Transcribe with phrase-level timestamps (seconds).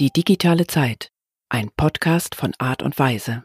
[0.00, 1.12] Die digitale Zeit.
[1.50, 3.42] Ein Podcast von Art und Weise.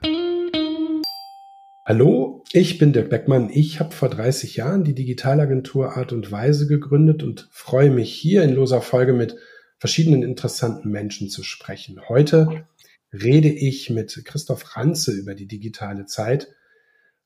[1.86, 3.50] Hallo, ich bin Dirk Beckmann.
[3.50, 8.42] Ich habe vor 30 Jahren die Digitalagentur Art und Weise gegründet und freue mich hier
[8.44, 9.36] in loser Folge mit
[9.80, 12.00] verschiedenen interessanten Menschen zu sprechen.
[12.08, 12.66] Heute
[13.12, 16.48] rede ich mit Christoph Ranze über die digitale Zeit.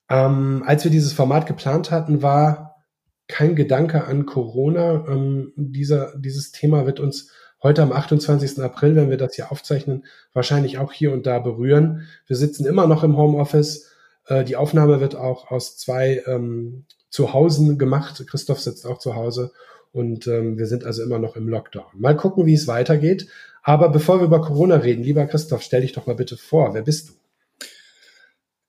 [0.09, 2.83] Ähm, als wir dieses Format geplant hatten, war
[3.27, 5.05] kein Gedanke an Corona.
[5.07, 7.29] Ähm, dieser, dieses Thema wird uns
[7.61, 8.61] heute am 28.
[8.61, 12.07] April, wenn wir das hier aufzeichnen, wahrscheinlich auch hier und da berühren.
[12.27, 13.91] Wir sitzen immer noch im Homeoffice.
[14.27, 18.23] Äh, die Aufnahme wird auch aus zwei ähm, Zuhause gemacht.
[18.27, 19.51] Christoph sitzt auch zu Hause
[19.91, 21.85] und ähm, wir sind also immer noch im Lockdown.
[21.93, 23.27] Mal gucken, wie es weitergeht.
[23.63, 26.73] Aber bevor wir über Corona reden, lieber Christoph, stell dich doch mal bitte vor.
[26.73, 27.13] Wer bist du?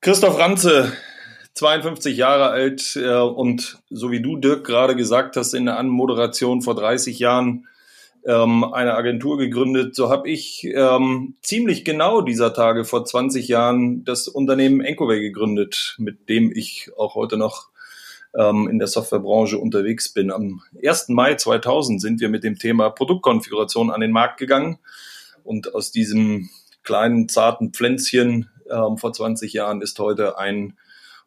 [0.01, 0.91] Christoph Ranze,
[1.53, 6.61] 52 Jahre alt äh, und so wie du, Dirk, gerade gesagt hast in der Anmoderation
[6.61, 7.67] vor 30 Jahren
[8.25, 9.95] ähm, eine Agentur gegründet.
[9.95, 15.95] So habe ich ähm, ziemlich genau dieser Tage vor 20 Jahren das Unternehmen Encoway gegründet,
[15.97, 17.69] mit dem ich auch heute noch
[18.35, 20.31] ähm, in der Softwarebranche unterwegs bin.
[20.31, 21.09] Am 1.
[21.09, 24.79] Mai 2000 sind wir mit dem Thema Produktkonfiguration an den Markt gegangen
[25.43, 26.49] und aus diesem
[26.83, 30.77] kleinen, zarten Pflänzchen ähm, vor 20 Jahren ist heute ein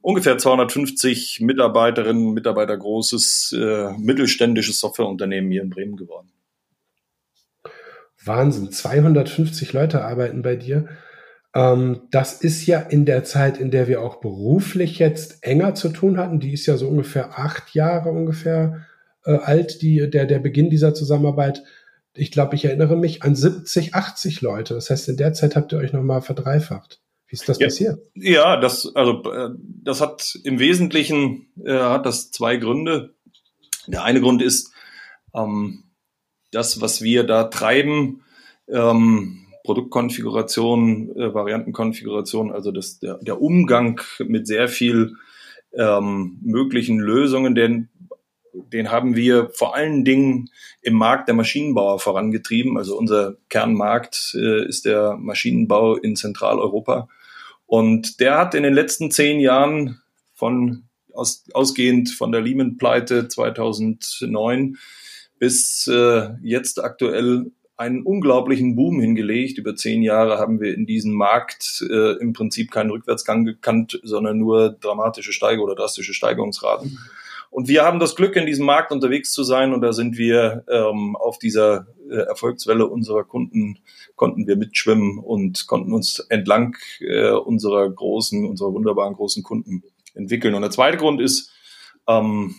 [0.00, 6.33] ungefähr 250 Mitarbeiterinnen Mitarbeiter großes äh, mittelständisches Softwareunternehmen hier in Bremen geworden.
[8.26, 10.88] Wahnsinn, 250 Leute arbeiten bei dir.
[11.54, 15.88] Ähm, das ist ja in der Zeit, in der wir auch beruflich jetzt enger zu
[15.90, 16.40] tun hatten.
[16.40, 18.86] Die ist ja so ungefähr acht Jahre ungefähr
[19.24, 21.62] äh, alt, die, der, der Beginn dieser Zusammenarbeit.
[22.12, 24.74] Ich glaube, ich erinnere mich an 70, 80 Leute.
[24.74, 27.00] Das heißt, in der Zeit habt ihr euch nochmal verdreifacht.
[27.28, 28.00] Wie ist das ja, passiert?
[28.14, 29.50] Ja, das, also, äh,
[29.82, 33.14] das hat im Wesentlichen, äh, hat das zwei Gründe.
[33.86, 34.72] Der eine Grund ist,
[35.34, 35.83] ähm,
[36.54, 38.22] das, was wir da treiben,
[38.68, 45.16] ähm, Produktkonfiguration, äh, Variantenkonfiguration, also das, der, der Umgang mit sehr viel
[45.72, 47.88] ähm, möglichen Lösungen, den,
[48.52, 50.50] den haben wir vor allen Dingen
[50.82, 52.76] im Markt der Maschinenbauer vorangetrieben.
[52.76, 57.08] Also unser Kernmarkt äh, ist der Maschinenbau in Zentraleuropa.
[57.66, 60.00] Und der hat in den letzten zehn Jahren
[60.34, 64.76] von aus, ausgehend von der Lehman-Pleite 2009
[65.38, 69.58] bis äh, jetzt aktuell einen unglaublichen Boom hingelegt.
[69.58, 74.38] Über zehn Jahre haben wir in diesem Markt äh, im Prinzip keinen Rückwärtsgang gekannt, sondern
[74.38, 76.98] nur dramatische Steigerungen oder drastische Steigerungsraten.
[77.50, 80.64] Und wir haben das Glück, in diesem Markt unterwegs zu sein und da sind wir
[80.68, 83.78] ähm, auf dieser äh, Erfolgswelle unserer Kunden,
[84.16, 89.84] konnten wir mitschwimmen und konnten uns entlang äh, unserer großen, unserer wunderbaren großen Kunden
[90.14, 90.54] entwickeln.
[90.54, 91.52] Und der zweite Grund ist,
[92.08, 92.56] ähm,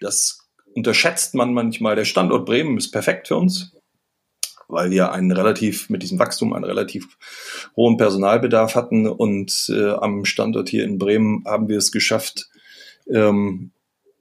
[0.00, 0.43] das
[0.74, 1.96] unterschätzt man manchmal.
[1.96, 3.74] Der Standort Bremen ist perfekt für uns
[4.68, 7.18] weil wir einen relativ, mit diesem Wachstum einen relativ
[7.76, 12.48] hohen Personalbedarf hatten und äh, am Standort hier in Bremen haben wir es geschafft,
[13.08, 13.72] ähm,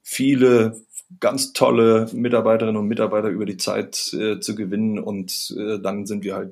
[0.01, 0.81] viele
[1.19, 6.23] ganz tolle Mitarbeiterinnen und Mitarbeiter über die Zeit äh, zu gewinnen und äh, dann sind
[6.23, 6.51] wir halt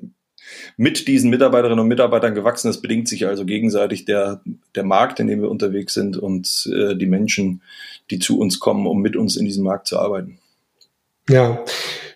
[0.76, 2.68] mit diesen Mitarbeiterinnen und Mitarbeitern gewachsen.
[2.68, 4.42] Das bedingt sich also gegenseitig der,
[4.74, 7.62] der Markt, in dem wir unterwegs sind und äh, die Menschen,
[8.10, 10.38] die zu uns kommen, um mit uns in diesem Markt zu arbeiten.
[11.28, 11.64] Ja,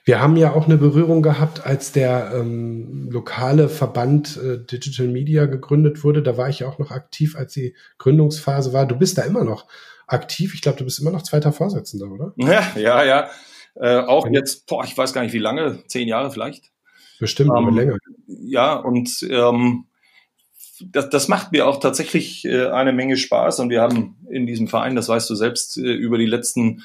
[0.04, 5.46] wir haben ja auch eine Berührung gehabt, als der ähm, lokale Verband äh, Digital Media
[5.46, 6.22] gegründet wurde.
[6.22, 8.86] Da war ich ja auch noch aktiv, als die Gründungsphase war.
[8.86, 9.66] Du bist da immer noch
[10.06, 10.54] aktiv.
[10.54, 12.32] Ich glaube, du bist immer noch zweiter Vorsitzender, oder?
[12.36, 13.30] Ja, ja, ja.
[13.74, 16.70] Äh, auch jetzt, boah, ich weiß gar nicht, wie lange, zehn Jahre vielleicht.
[17.18, 17.96] Bestimmt, ähm, länger.
[18.26, 19.86] Ja, und ähm,
[20.80, 23.60] das, das macht mir auch tatsächlich äh, eine Menge Spaß.
[23.60, 26.82] Und wir haben in diesem Verein, das weißt du selbst, äh, über die letzten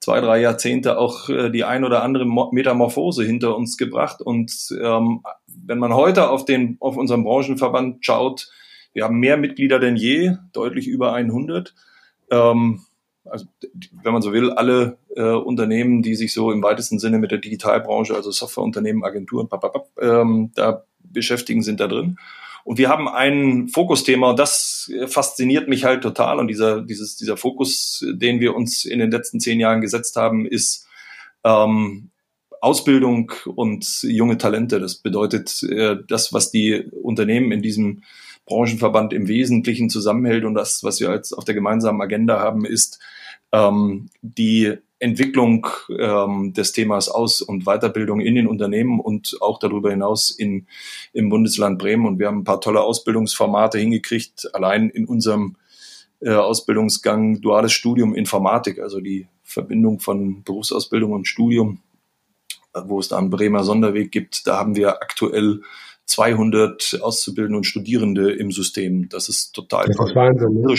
[0.00, 4.22] zwei, drei Jahrzehnte auch äh, die ein oder andere Metamorphose hinter uns gebracht.
[4.22, 8.48] Und ähm, wenn man heute auf, den, auf unseren Branchenverband schaut,
[8.92, 11.74] wir haben mehr Mitglieder denn je, deutlich über 100.
[12.30, 12.80] Ähm,
[13.24, 13.46] also,
[14.02, 17.38] wenn man so will, alle äh, Unternehmen, die sich so im weitesten Sinne mit der
[17.38, 22.18] Digitalbranche, also Softwareunternehmen, Agenturen, papapap, ähm, da beschäftigen, sind da drin.
[22.62, 26.38] Und wir haben ein Fokusthema das fasziniert mich halt total.
[26.38, 30.46] Und dieser, dieses, dieser Fokus, den wir uns in den letzten zehn Jahren gesetzt haben,
[30.46, 30.86] ist
[31.44, 32.10] ähm,
[32.60, 34.78] Ausbildung und junge Talente.
[34.80, 38.02] Das bedeutet, äh, das, was die Unternehmen in diesem
[38.46, 42.98] Branchenverband im Wesentlichen zusammenhält und das, was wir als auf der gemeinsamen Agenda haben, ist
[43.52, 45.66] ähm, die Entwicklung
[45.96, 50.66] ähm, des Themas Aus- und Weiterbildung in den Unternehmen und auch darüber hinaus in,
[51.12, 52.06] im Bundesland Bremen.
[52.06, 55.56] Und wir haben ein paar tolle Ausbildungsformate hingekriegt, allein in unserem
[56.20, 61.80] äh, Ausbildungsgang duales Studium Informatik, also die Verbindung von Berufsausbildung und Studium.
[62.74, 65.62] wo es da einen Bremer Sonderweg gibt, da haben wir aktuell
[66.06, 69.08] 200 Auszubildende und Studierende im System.
[69.08, 70.08] Das ist total das.
[70.08, 70.76] Ist Wahnsinn, ne?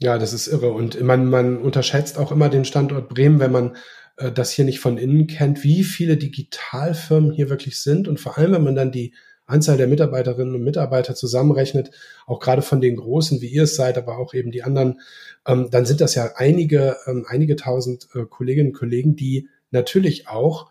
[0.00, 0.70] Ja, das ist irre.
[0.70, 3.76] Und man, man unterschätzt auch immer den Standort Bremen, wenn man
[4.16, 8.06] äh, das hier nicht von innen kennt, wie viele Digitalfirmen hier wirklich sind.
[8.06, 9.14] Und vor allem, wenn man dann die
[9.46, 11.90] Anzahl der Mitarbeiterinnen und Mitarbeiter zusammenrechnet,
[12.26, 15.00] auch gerade von den großen, wie ihr es seid, aber auch eben die anderen,
[15.46, 20.28] ähm, dann sind das ja einige, ähm, einige tausend äh, Kolleginnen und Kollegen, die natürlich
[20.28, 20.70] auch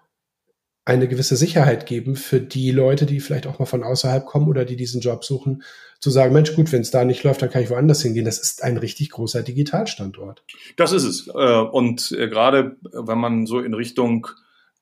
[0.88, 4.63] eine gewisse Sicherheit geben für die Leute, die vielleicht auch mal von außerhalb kommen oder
[4.63, 5.63] die diesen Job suchen,
[6.00, 8.24] zu sagen, Mensch, gut, wenn es da nicht läuft, dann kann ich woanders hingehen.
[8.24, 10.44] Das ist ein richtig großer Digitalstandort.
[10.78, 11.28] Das ist es.
[11.28, 14.28] Äh, und äh, gerade wenn man so in Richtung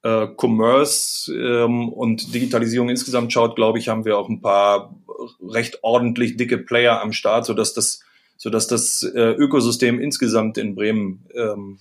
[0.04, 4.96] äh, Commerce ähm, und Digitalisierung insgesamt schaut, glaube ich, haben wir auch ein paar
[5.42, 8.02] recht ordentlich dicke Player am Start, sodass das
[8.37, 11.79] sodass das Ökosystem insgesamt in Bremen ähm,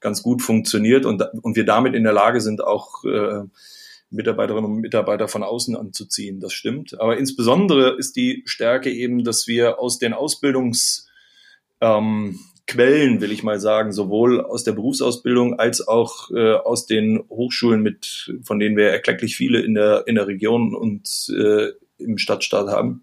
[0.00, 3.44] ganz gut funktioniert und, und wir damit in der Lage sind, auch äh,
[4.10, 6.40] Mitarbeiterinnen und Mitarbeiter von außen anzuziehen.
[6.40, 6.98] Das stimmt.
[7.00, 11.08] Aber insbesondere ist die Stärke eben, dass wir aus den Ausbildungsquellen,
[11.80, 17.82] ähm, will ich mal sagen, sowohl aus der Berufsausbildung als auch äh, aus den Hochschulen,
[17.82, 22.68] mit, von denen wir erklecklich viele in der, in der Region und äh, im Stadtstaat
[22.68, 23.02] haben,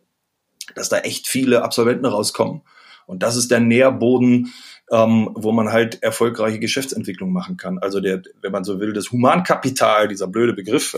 [0.73, 2.61] dass da echt viele Absolventen rauskommen.
[3.05, 4.53] Und das ist der Nährboden
[4.91, 7.79] ähm, wo man halt erfolgreiche Geschäftsentwicklung machen kann.
[7.79, 10.95] Also der, wenn man so will, das Humankapital, dieser blöde Begriff,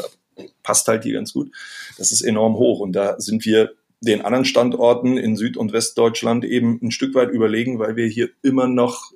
[0.63, 1.51] passt halt hier ganz gut.
[1.98, 6.45] Das ist enorm hoch und da sind wir den anderen Standorten in Süd- und Westdeutschland
[6.45, 9.12] eben ein Stück weit überlegen, weil wir hier immer noch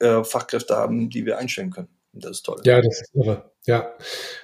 [0.00, 1.88] äh, Fachkräfte haben, die wir einstellen können.
[2.12, 2.60] Und das ist toll.
[2.64, 3.50] Ja, das ist irre.
[3.66, 3.92] Ja,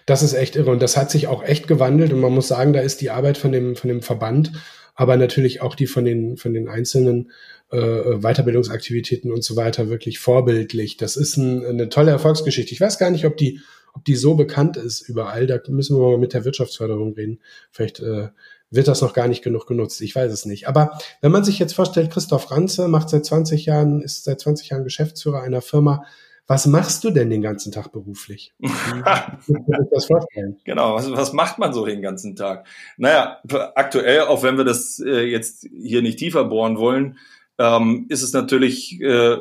[0.06, 0.70] das ist echt irre.
[0.70, 2.12] Und das hat sich auch echt gewandelt.
[2.12, 4.52] Und man muss sagen, da ist die Arbeit von dem, von dem Verband,
[4.94, 7.32] aber natürlich auch die von den, von den einzelnen
[7.70, 10.96] äh, Weiterbildungsaktivitäten und so weiter wirklich vorbildlich.
[10.96, 12.72] Das ist ein, eine tolle Erfolgsgeschichte.
[12.72, 13.60] Ich weiß gar nicht, ob die,
[13.94, 15.46] ob die so bekannt ist überall.
[15.46, 17.40] Da müssen wir mal mit der Wirtschaftsförderung reden.
[17.70, 18.28] Vielleicht äh,
[18.70, 20.00] wird das noch gar nicht genug genutzt.
[20.00, 20.68] Ich weiß es nicht.
[20.68, 24.70] Aber wenn man sich jetzt vorstellt, Christoph Ranze macht seit 20 Jahren, ist seit 20
[24.70, 26.04] Jahren Geschäftsführer einer Firma.
[26.46, 28.52] Was machst du denn den ganzen Tag beruflich?
[29.92, 30.56] das vorstellen?
[30.64, 32.66] Genau, was, was macht man so den ganzen Tag?
[32.96, 33.38] Naja,
[33.76, 37.18] aktuell, auch wenn wir das äh, jetzt hier nicht tiefer bohren wollen,
[37.60, 39.36] ähm, ist es natürlich äh,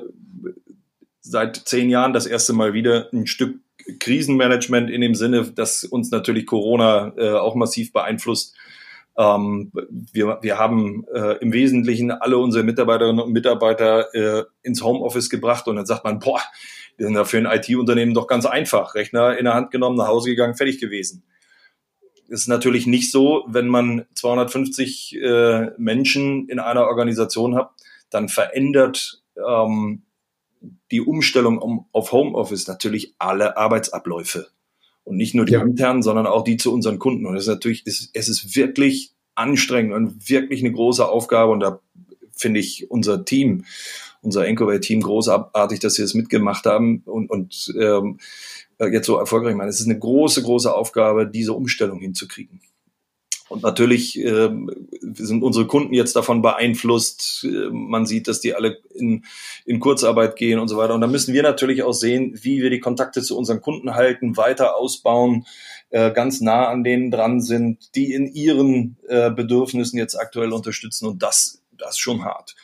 [1.22, 3.60] seit zehn Jahren das erste Mal wieder ein Stück
[4.00, 8.56] Krisenmanagement in dem Sinne, dass uns natürlich Corona äh, auch massiv beeinflusst.
[9.18, 9.72] Ähm,
[10.12, 15.68] wir, wir haben äh, im Wesentlichen alle unsere Mitarbeiterinnen und Mitarbeiter äh, ins Homeoffice gebracht
[15.68, 16.42] und dann sagt man, boah,
[16.98, 18.96] wir sind ja für ein IT-Unternehmen doch ganz einfach.
[18.96, 21.24] Rechner in der Hand genommen, nach Hause gegangen, fertig gewesen.
[22.30, 27.72] Das ist natürlich nicht so, wenn man 250 äh, Menschen in einer Organisation hat,
[28.10, 30.04] dann verändert ähm,
[30.92, 34.48] die Umstellung um, auf Homeoffice natürlich alle Arbeitsabläufe.
[35.04, 35.62] Und nicht nur die ja.
[35.62, 37.26] internen, sondern auch die zu unseren Kunden.
[37.26, 41.52] Und es ist natürlich, es, es ist wirklich anstrengend und wirklich eine große Aufgabe.
[41.52, 41.80] Und da
[42.36, 43.66] finde ich unser Team,
[44.22, 48.20] unser Encoway-Team großartig, dass sie es das mitgemacht haben und, und ähm,
[48.80, 49.70] jetzt so erfolgreich machen.
[49.70, 52.62] Es ist eine große, große Aufgabe, diese Umstellung hinzukriegen.
[53.50, 54.50] Und natürlich äh,
[55.02, 57.48] sind unsere Kunden jetzt davon beeinflusst.
[57.72, 59.26] Man sieht, dass die alle in,
[59.66, 60.94] in Kurzarbeit gehen und so weiter.
[60.94, 64.38] Und da müssen wir natürlich auch sehen, wie wir die Kontakte zu unseren Kunden halten,
[64.38, 65.46] weiter ausbauen,
[65.90, 71.08] äh, ganz nah an denen dran sind, die in ihren äh, Bedürfnissen jetzt aktuell unterstützen.
[71.08, 72.56] Und das, das ist schon hart.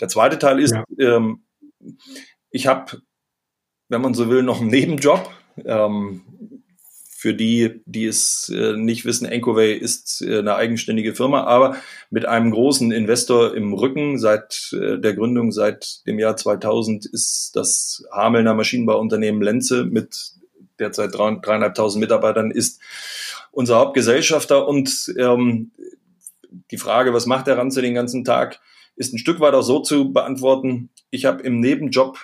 [0.00, 0.84] Der zweite Teil ist, ja.
[0.98, 1.42] ähm,
[2.50, 3.00] ich habe,
[3.88, 5.30] wenn man so will, noch einen Nebenjob.
[5.64, 6.22] Ähm,
[7.24, 11.78] für die, die es äh, nicht wissen, Encoway ist äh, eine eigenständige Firma, aber
[12.10, 14.18] mit einem großen Investor im Rücken.
[14.18, 20.34] Seit äh, der Gründung, seit dem Jahr 2000, ist das Hamelner Maschinenbauunternehmen Lenze mit
[20.78, 22.82] derzeit dreieinhalbtausend Mitarbeitern ist
[23.52, 24.68] unser Hauptgesellschafter.
[24.68, 25.70] Und ähm,
[26.70, 28.60] die Frage, was macht der Ranze den ganzen Tag,
[28.96, 30.90] ist ein Stück weit auch so zu beantworten.
[31.08, 32.18] Ich habe im Nebenjob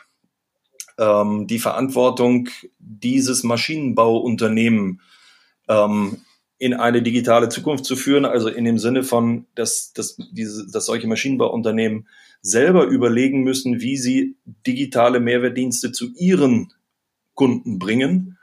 [1.00, 5.00] ähm, die Verantwortung, dieses Maschinenbauunternehmen
[5.68, 6.18] ähm,
[6.58, 10.86] in eine digitale Zukunft zu führen, also in dem Sinne von, dass, dass, diese, dass
[10.86, 12.06] solche Maschinenbauunternehmen
[12.42, 16.72] selber überlegen müssen, wie sie digitale Mehrwertdienste zu ihren
[17.34, 18.38] Kunden bringen.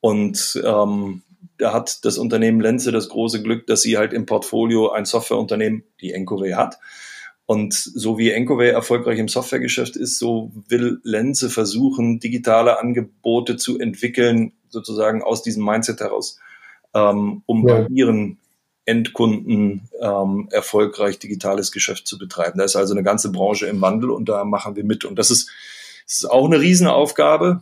[0.00, 1.22] Und ähm,
[1.58, 5.82] da hat das Unternehmen Lenze das große Glück, dass sie halt im Portfolio ein Softwareunternehmen,
[6.00, 6.78] die Encoway hat,
[7.46, 13.78] und so wie Encoway erfolgreich im Softwaregeschäft ist, so will Lenze versuchen, digitale Angebote zu
[13.78, 16.40] entwickeln, sozusagen aus diesem Mindset heraus,
[16.92, 17.82] ähm, um ja.
[17.82, 18.38] bei ihren
[18.84, 22.58] Endkunden ähm, erfolgreich digitales Geschäft zu betreiben.
[22.58, 25.04] Da ist also eine ganze Branche im Wandel und da machen wir mit.
[25.04, 25.48] Und das ist,
[26.04, 27.60] das ist auch eine Riesenaufgabe.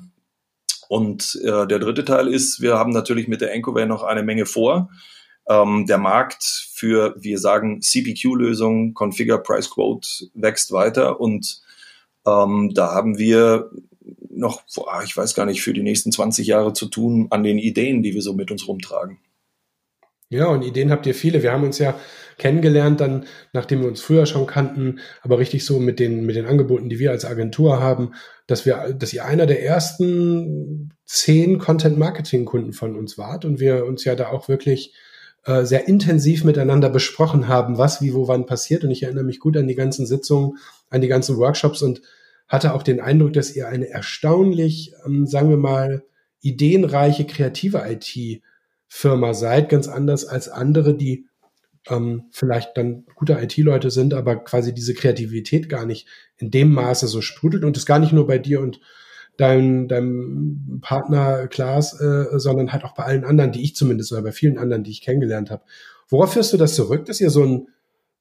[0.89, 4.47] Und äh, der dritte Teil ist, wir haben natürlich mit der Encoware noch eine Menge
[4.47, 4.91] vor.
[5.49, 11.63] Ähm, der Markt für, wir sagen, CPQ-Lösungen, Configure Price Quote, wächst weiter und
[12.27, 13.71] ähm, da haben wir
[14.31, 14.63] noch,
[15.05, 18.15] ich weiß gar nicht, für die nächsten 20 Jahre zu tun an den Ideen, die
[18.15, 19.19] wir so mit uns rumtragen.
[20.31, 21.43] Ja, und Ideen habt ihr viele.
[21.43, 21.95] Wir haben uns ja
[22.39, 26.47] kennengelernt, dann, nachdem wir uns früher schon kannten, aber richtig so mit den, mit den
[26.47, 28.15] Angeboten, die wir als Agentur haben,
[28.47, 34.05] dass wir, dass ihr einer der ersten zehn Content-Marketing-Kunden von uns wart und wir uns
[34.05, 34.95] ja da auch wirklich
[35.45, 38.85] äh, sehr intensiv miteinander besprochen haben, was, wie, wo, wann passiert.
[38.85, 40.59] Und ich erinnere mich gut an die ganzen Sitzungen,
[40.91, 42.03] an die ganzen Workshops und
[42.49, 46.05] hatte auch den Eindruck, dass ihr eine erstaunlich, ähm, sagen wir mal,
[46.41, 51.27] ideenreiche, kreative IT-Firma seid, ganz anders als andere, die
[51.89, 57.07] ähm, vielleicht dann gute IT-Leute sind, aber quasi diese Kreativität gar nicht in dem Maße
[57.07, 58.81] so sprudelt und es gar nicht nur bei dir und
[59.37, 64.23] deinem, deinem Partner Klaas, äh, sondern halt auch bei allen anderen, die ich zumindest oder
[64.23, 65.63] bei vielen anderen, die ich kennengelernt habe.
[66.09, 67.69] Worauf führst du das zurück, dass ihr so ein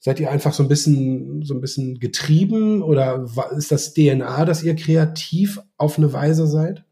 [0.06, 4.62] Seid ihr einfach so ein bisschen, so ein bisschen getrieben oder ist das DNA, dass
[4.62, 6.84] ihr kreativ auf eine Weise seid?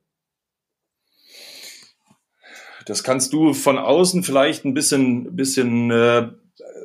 [2.85, 6.29] Das kannst du von außen vielleicht ein bisschen, bisschen äh,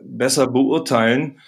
[0.02, 1.38] besser beurteilen.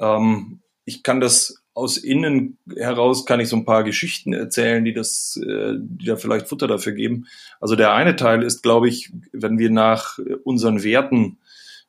[0.00, 4.92] Ähm, ich kann das aus innen heraus kann ich so ein paar Geschichten erzählen, die
[4.92, 7.26] das, äh, die da vielleicht Futter dafür geben.
[7.60, 11.38] Also der eine Teil ist, glaube ich, wenn wir nach unseren Werten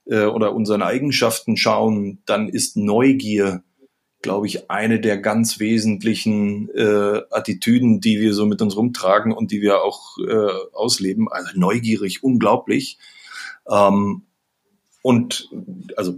[0.06, 3.64] äh, oder unseren Eigenschaften schauen, dann ist Neugier,
[4.22, 9.52] glaube ich, eine der ganz wesentlichen äh, Attitüden, die wir so mit uns rumtragen und
[9.52, 11.28] die wir auch äh, ausleben.
[11.30, 12.98] Also neugierig, unglaublich.
[13.70, 14.24] Ähm,
[15.04, 15.50] und
[15.96, 16.16] also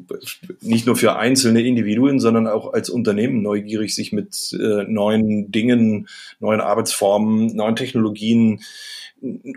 [0.62, 6.08] nicht nur für einzelne Individuen, sondern auch als Unternehmen neugierig, sich mit äh, neuen Dingen,
[6.40, 8.62] neuen Arbeitsformen, neuen Technologien,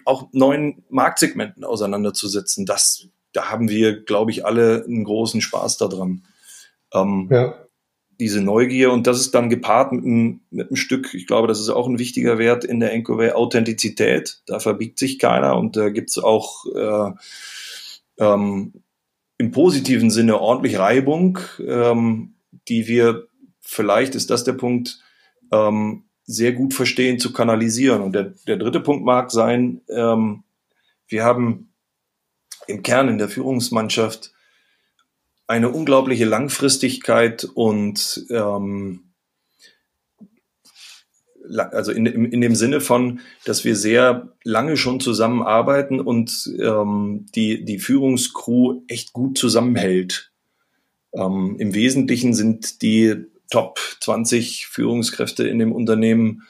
[0.06, 2.64] auch neuen Marktsegmenten auseinanderzusetzen.
[2.66, 6.24] Das da haben wir, glaube ich, alle einen großen Spaß daran.
[6.92, 7.54] Ähm, ja.
[8.18, 11.60] Diese Neugier und das ist dann gepaart mit einem, mit einem Stück, ich glaube, das
[11.60, 14.40] ist auch ein wichtiger Wert in der Encoware, Authentizität.
[14.46, 17.12] Da verbiegt sich keiner und da gibt es auch äh,
[18.18, 18.72] ähm,
[19.38, 22.34] im positiven Sinne ordentlich Reibung, ähm,
[22.68, 23.28] die wir,
[23.60, 25.00] vielleicht ist das der Punkt,
[25.52, 28.02] ähm, sehr gut verstehen zu kanalisieren.
[28.02, 30.44] Und der, der dritte Punkt mag sein, ähm,
[31.06, 31.72] wir haben
[32.66, 34.32] im Kern in der Führungsmannschaft
[35.46, 39.07] eine unglaubliche Langfristigkeit und ähm,
[41.56, 47.64] also in, in dem Sinne von, dass wir sehr lange schon zusammenarbeiten und ähm, die,
[47.64, 50.32] die Führungskrew echt gut zusammenhält.
[51.12, 56.42] Ähm, Im Wesentlichen sind die Top 20 Führungskräfte in dem Unternehmen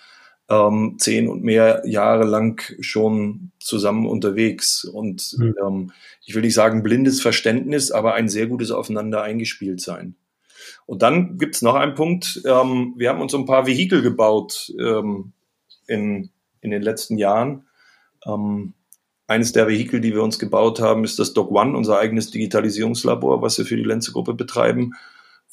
[0.49, 4.85] ähm, zehn und mehr Jahre lang schon zusammen unterwegs.
[4.85, 5.55] Und mhm.
[5.65, 5.93] ähm,
[6.25, 10.17] ich will nicht sagen blindes Verständnis, aber ein sehr gutes Aufeinander eingespielt sein.
[10.89, 12.41] Und dann gibt's noch einen Punkt.
[12.47, 15.35] Ähm, wir haben uns ein paar Vehikel gebaut ähm,
[15.87, 16.31] in,
[16.63, 17.67] in den letzten Jahren.
[18.27, 18.73] Ähm,
[19.27, 23.43] eines der Vehikel, die wir uns gebaut haben, ist das Doc One, unser eigenes Digitalisierungslabor,
[23.43, 24.95] was wir für die Lenze-Gruppe betreiben,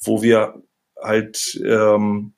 [0.00, 0.62] wo wir
[0.98, 2.32] halt ähm,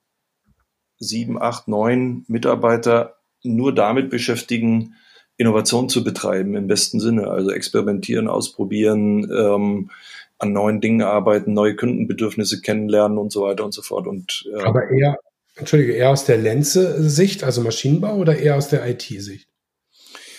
[0.99, 3.15] sieben, acht, neun Mitarbeiter
[3.45, 4.97] nur damit beschäftigen,
[5.37, 7.29] Innovation zu betreiben im besten Sinne.
[7.29, 9.91] Also experimentieren, ausprobieren, ähm,
[10.39, 14.07] an neuen Dingen arbeiten, neue Kundenbedürfnisse kennenlernen und so weiter und so fort.
[14.07, 15.19] Und, äh, Aber eher,
[15.57, 19.49] entschuldige, eher aus der Lenze-Sicht, also Maschinenbau oder eher aus der IT-Sicht?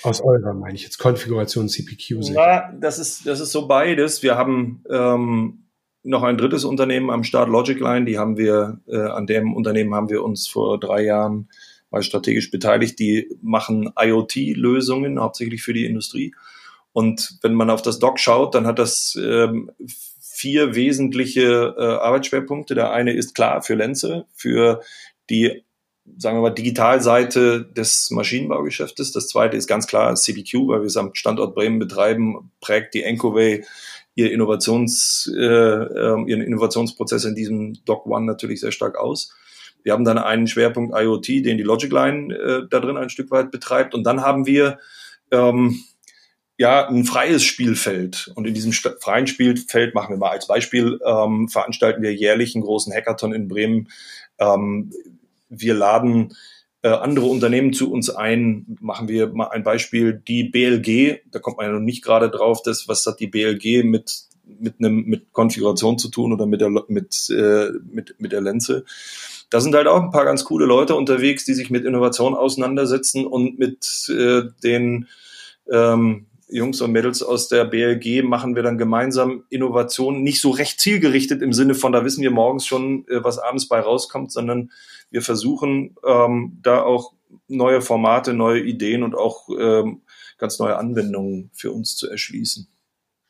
[0.03, 2.35] Aus eurer meine ich jetzt, Konfiguration CPQ-Sicht.
[2.35, 4.23] Ja, das ist, das ist so beides.
[4.23, 5.65] Wir haben ähm,
[6.03, 10.09] noch ein drittes Unternehmen am Start, Logicline, die haben wir, äh, an dem Unternehmen haben
[10.09, 11.49] wir uns vor drei Jahren
[11.91, 12.99] mal strategisch beteiligt.
[12.99, 16.33] Die machen IoT-Lösungen, hauptsächlich für die Industrie.
[16.91, 19.71] Und wenn man auf das Doc schaut, dann hat das ähm,
[20.19, 22.75] vier wesentliche äh, Arbeitsschwerpunkte.
[22.75, 24.81] Der eine ist klar für Lenze, für
[25.29, 25.63] die
[26.17, 29.11] sagen wir mal, Digitalseite des Maschinenbaugeschäftes.
[29.11, 33.03] Das zweite ist ganz klar CBQ, weil wir es am Standort Bremen betreiben, prägt die
[33.03, 33.63] Encoway
[34.15, 39.33] ihr Innovations, äh, ähm, ihren Innovationsprozess in diesem Doc One natürlich sehr stark aus.
[39.83, 43.31] Wir haben dann einen Schwerpunkt IoT, den die Logic Line äh, da drin ein Stück
[43.31, 43.95] weit betreibt.
[43.95, 44.79] Und dann haben wir
[45.31, 45.79] ähm,
[46.59, 48.31] ja ein freies Spielfeld.
[48.35, 52.65] Und in diesem freien Spielfeld machen wir mal als Beispiel, ähm, veranstalten wir jährlich einen
[52.65, 53.87] großen Hackathon in Bremen.
[54.39, 54.91] Ähm,
[55.47, 56.35] wir laden
[56.81, 58.77] äh, andere Unternehmen zu uns ein.
[58.81, 62.61] Machen wir mal ein Beispiel, die BLG, da kommt man ja noch nicht gerade drauf,
[62.61, 64.27] das, was hat die BLG mit
[64.61, 68.83] mit einem mit Konfiguration zu tun oder mit der mit äh, mit mit der Lenze.
[69.49, 73.25] da sind halt auch ein paar ganz coole Leute unterwegs, die sich mit Innovation auseinandersetzen
[73.25, 75.07] und mit äh, den
[75.71, 80.79] ähm, Jungs und Mädels aus der BLG machen wir dann gemeinsam Innovationen, nicht so recht
[80.79, 84.71] zielgerichtet im Sinne von, da wissen wir morgens schon, äh, was abends bei rauskommt, sondern
[85.11, 87.13] wir versuchen ähm, da auch
[87.47, 90.01] neue Formate, neue Ideen und auch ähm,
[90.37, 92.67] ganz neue Anwendungen für uns zu erschließen.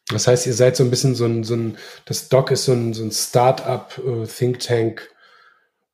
[0.07, 2.71] Das heißt, ihr seid so ein bisschen so ein, so ein das Doc ist so
[2.71, 4.01] ein, so ein Start-up,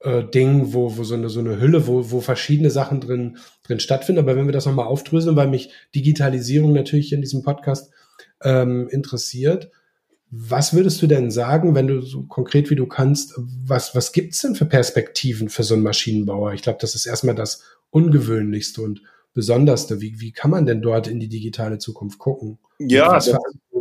[0.05, 3.79] äh, Ding, wo, wo so eine, so eine Hülle, wo, wo verschiedene Sachen drin, drin
[3.79, 4.19] stattfinden.
[4.19, 7.91] Aber wenn wir das nochmal aufdröseln, weil mich Digitalisierung natürlich in diesem Podcast
[8.43, 9.71] ähm, interessiert,
[10.29, 14.41] was würdest du denn sagen, wenn du so konkret wie du kannst, was, was gibt's
[14.41, 16.53] denn für Perspektiven für so einen Maschinenbauer?
[16.53, 19.01] Ich glaube, das ist erstmal das Ungewöhnlichste und
[19.33, 20.01] Besonderste.
[20.01, 22.57] Wie, wie kann man denn dort in die digitale Zukunft gucken?
[22.79, 23.35] Ja, das,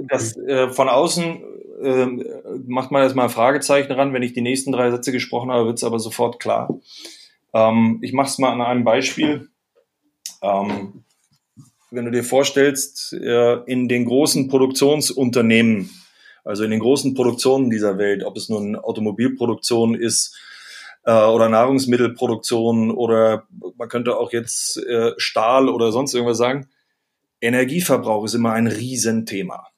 [0.08, 1.42] das äh, von außen
[1.84, 2.06] äh,
[2.66, 4.12] macht man erstmal ein Fragezeichen ran.
[4.12, 6.80] Wenn ich die nächsten drei Sätze gesprochen habe, wird es aber sofort klar.
[7.52, 9.48] Ähm, ich mache es mal an einem Beispiel.
[10.42, 11.04] Ähm,
[11.90, 15.90] wenn du dir vorstellst, äh, in den großen Produktionsunternehmen,
[16.44, 20.36] also in den großen Produktionen dieser Welt, ob es nun Automobilproduktion ist
[21.04, 26.68] äh, oder Nahrungsmittelproduktion oder man könnte auch jetzt äh, Stahl oder sonst irgendwas sagen,
[27.40, 29.68] Energieverbrauch ist immer ein Riesenthema.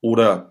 [0.00, 0.50] Oder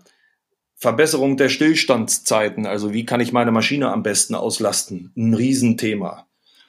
[0.78, 6.26] Verbesserung der Stillstandszeiten, also wie kann ich meine Maschine am besten auslasten, ein Riesenthema.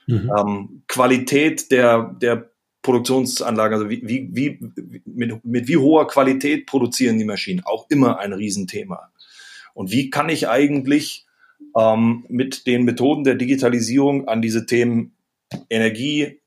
[0.07, 0.31] Mhm.
[0.37, 2.49] Ähm, Qualität der, der
[2.81, 4.59] Produktionsanlagen, also wie, wie, wie,
[5.05, 9.11] mit, mit wie hoher Qualität produzieren die Maschinen, auch immer ein Riesenthema.
[9.73, 11.25] Und wie kann ich eigentlich
[11.77, 15.17] ähm, mit den Methoden der Digitalisierung an diese Themen
[15.69, 16.39] Energie,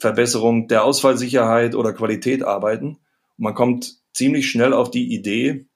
[0.00, 2.96] Verbesserung der Ausfallsicherheit oder Qualität arbeiten?
[3.36, 5.66] Und man kommt ziemlich schnell auf die Idee,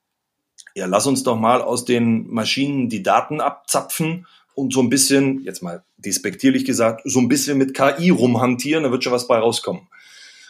[0.75, 5.41] ja, lass uns doch mal aus den Maschinen die Daten abzapfen und so ein bisschen,
[5.43, 9.39] jetzt mal despektierlich gesagt, so ein bisschen mit KI rumhantieren, da wird schon was bei
[9.39, 9.89] rauskommen.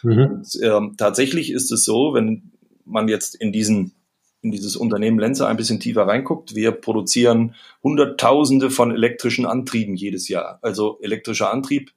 [0.03, 0.25] Mhm.
[0.25, 2.51] Und, ähm, tatsächlich ist es so, wenn
[2.85, 3.93] man jetzt in diesen
[4.41, 10.27] in dieses Unternehmen Lenzer ein bisschen tiefer reinguckt, wir produzieren Hunderttausende von elektrischen Antrieben jedes
[10.27, 10.59] Jahr.
[10.61, 11.91] Also elektrischer Antrieb,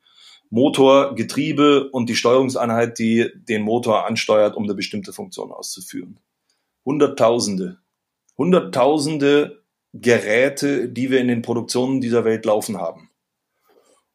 [0.49, 6.19] Motor, Getriebe und die Steuerungseinheit, die den Motor ansteuert, um eine bestimmte Funktion auszuführen.
[6.85, 7.79] Hunderttausende.
[8.41, 9.61] Hunderttausende
[9.93, 13.11] Geräte, die wir in den Produktionen dieser Welt laufen haben.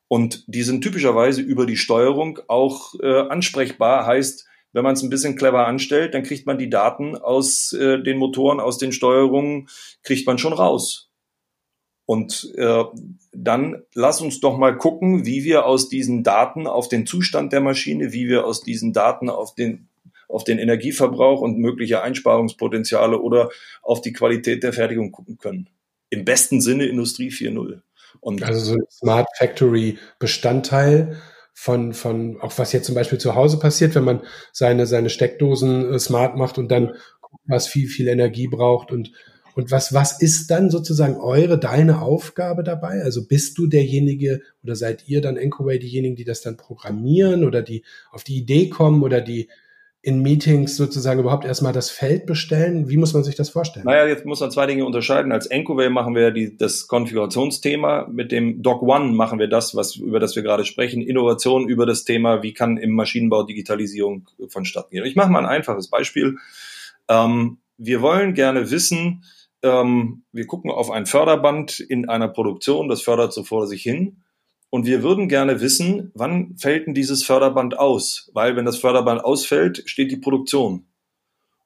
[0.08, 4.08] Und die sind typischerweise über die Steuerung auch äh, ansprechbar.
[4.08, 8.02] Heißt, wenn man es ein bisschen clever anstellt, dann kriegt man die Daten aus äh,
[8.02, 9.70] den Motoren, aus den Steuerungen,
[10.02, 11.12] kriegt man schon raus.
[12.08, 12.84] Und äh,
[13.32, 17.62] dann lass uns doch mal gucken, wie wir aus diesen Daten auf den Zustand der
[17.62, 19.88] Maschine, wie wir aus diesen Daten auf den
[20.28, 23.50] auf den Energieverbrauch und mögliche Einsparungspotenziale oder
[23.82, 25.70] auf die Qualität der Fertigung gucken können.
[26.10, 27.82] Im besten Sinne Industrie 4.0.
[28.22, 31.18] Und also so ein Smart Factory Bestandteil
[31.54, 35.94] von, von, auch was jetzt zum Beispiel zu Hause passiert, wenn man seine, seine Steckdosen
[35.94, 39.14] äh, smart macht und dann guckt, was viel, viel Energie braucht und,
[39.56, 43.02] und was, was ist dann sozusagen eure, deine Aufgabe dabei?
[43.04, 47.62] Also bist du derjenige oder seid ihr dann Encoway diejenigen, die das dann programmieren oder
[47.62, 49.50] die auf die Idee kommen oder die
[50.06, 52.88] in Meetings sozusagen überhaupt erstmal das Feld bestellen?
[52.90, 53.88] Wie muss man sich das vorstellen?
[53.88, 55.32] Naja, jetzt muss man zwei Dinge unterscheiden.
[55.32, 58.08] Als Encoway machen wir die, das Konfigurationsthema.
[58.12, 61.02] Mit dem Doc One machen wir das, was, über das wir gerade sprechen.
[61.02, 65.06] Innovation über das Thema, wie kann im Maschinenbau Digitalisierung vonstatten gehen.
[65.06, 66.38] Ich mache mal ein einfaches Beispiel.
[67.10, 69.24] Ähm, wir wollen gerne wissen,
[69.64, 74.18] ähm, wir gucken auf ein Förderband in einer Produktion, das fördert so vor sich hin.
[74.76, 78.30] Und wir würden gerne wissen, wann fällt denn dieses Förderband aus?
[78.34, 80.86] Weil wenn das Förderband ausfällt, steht die Produktion.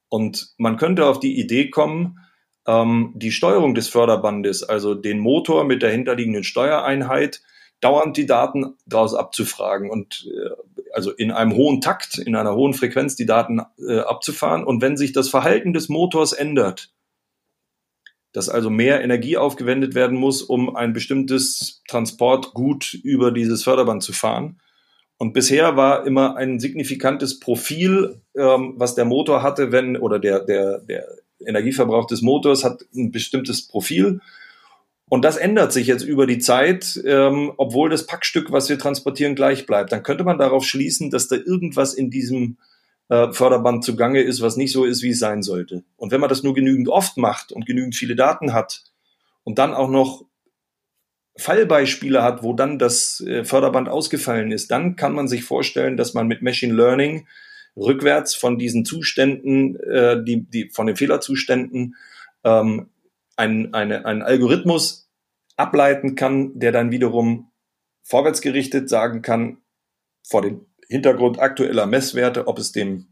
[0.09, 2.19] Und man könnte auf die Idee kommen,
[2.67, 7.41] ähm, die Steuerung des Förderbandes, also den Motor mit der hinterliegenden Steuereinheit,
[7.81, 10.51] dauernd die Daten daraus abzufragen und äh,
[10.93, 14.63] also in einem hohen Takt, in einer hohen Frequenz die Daten äh, abzufahren.
[14.63, 16.91] Und wenn sich das Verhalten des Motors ändert,
[18.33, 24.13] dass also mehr Energie aufgewendet werden muss, um ein bestimmtes Transportgut über dieses Förderband zu
[24.13, 24.59] fahren.
[25.17, 30.39] Und bisher war immer ein signifikantes Profil, ähm, was der Motor hatte, wenn, oder der,
[30.39, 31.05] der, der
[31.45, 34.21] Energieverbrauch des Motors hat ein bestimmtes Profil.
[35.09, 39.35] Und das ändert sich jetzt über die Zeit, ähm, obwohl das Packstück, was wir transportieren,
[39.35, 39.91] gleich bleibt.
[39.91, 42.57] Dann könnte man darauf schließen, dass da irgendwas in diesem
[43.09, 45.83] äh, Förderband zugange ist, was nicht so ist, wie es sein sollte.
[45.97, 48.83] Und wenn man das nur genügend oft macht und genügend viele Daten hat
[49.43, 50.25] und dann auch noch
[51.37, 56.13] Fallbeispiele hat, wo dann das äh, Förderband ausgefallen ist, dann kann man sich vorstellen, dass
[56.13, 57.27] man mit Machine Learning
[57.75, 61.95] rückwärts von diesen Zuständen, äh, die, die von den Fehlerzuständen,
[62.43, 62.89] ähm,
[63.37, 65.09] ein, eine, einen Algorithmus
[65.55, 67.51] ableiten kann, der dann wiederum
[68.03, 69.57] vorwärtsgerichtet sagen kann,
[70.27, 73.07] vor dem Hintergrund aktueller Messwerte, ob es dem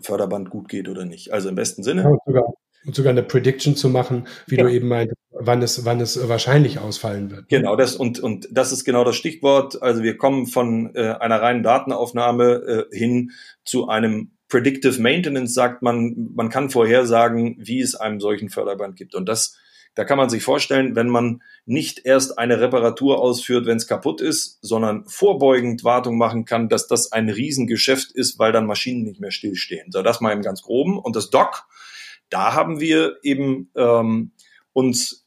[0.00, 1.32] Förderband gut geht oder nicht.
[1.32, 2.02] Also im besten Sinne.
[2.02, 2.44] Ja, und, sogar,
[2.84, 4.64] und sogar eine Prediction zu machen, wie ja.
[4.64, 7.48] du eben meintest, wann es, wann es wahrscheinlich ausfallen wird.
[7.48, 9.82] Genau, das und, und das ist genau das Stichwort.
[9.82, 13.32] Also wir kommen von äh, einer reinen Datenaufnahme äh, hin
[13.64, 19.14] zu einem Predictive Maintenance, sagt man, man kann vorhersagen, wie es einem solchen Förderband gibt.
[19.14, 19.58] Und das
[19.98, 24.20] da kann man sich vorstellen, wenn man nicht erst eine Reparatur ausführt, wenn es kaputt
[24.20, 29.20] ist, sondern vorbeugend Wartung machen kann, dass das ein Riesengeschäft ist, weil dann Maschinen nicht
[29.20, 29.90] mehr stillstehen.
[29.90, 31.00] So, das mal im ganz groben.
[31.00, 31.66] Und das Dock,
[32.28, 34.30] da haben wir eben ähm,
[34.72, 35.26] uns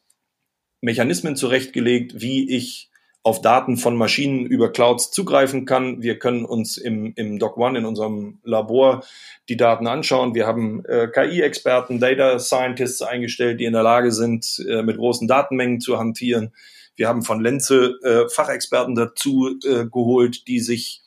[0.80, 2.91] Mechanismen zurechtgelegt, wie ich
[3.24, 6.02] auf Daten von Maschinen über Clouds zugreifen kann.
[6.02, 9.04] Wir können uns im, im Doc One in unserem Labor
[9.48, 10.34] die Daten anschauen.
[10.34, 15.28] Wir haben äh, KI-Experten, Data Scientists eingestellt, die in der Lage sind, äh, mit großen
[15.28, 16.52] Datenmengen zu hantieren.
[16.96, 21.02] Wir haben von Lenze äh, Fachexperten dazu äh, geholt, die sich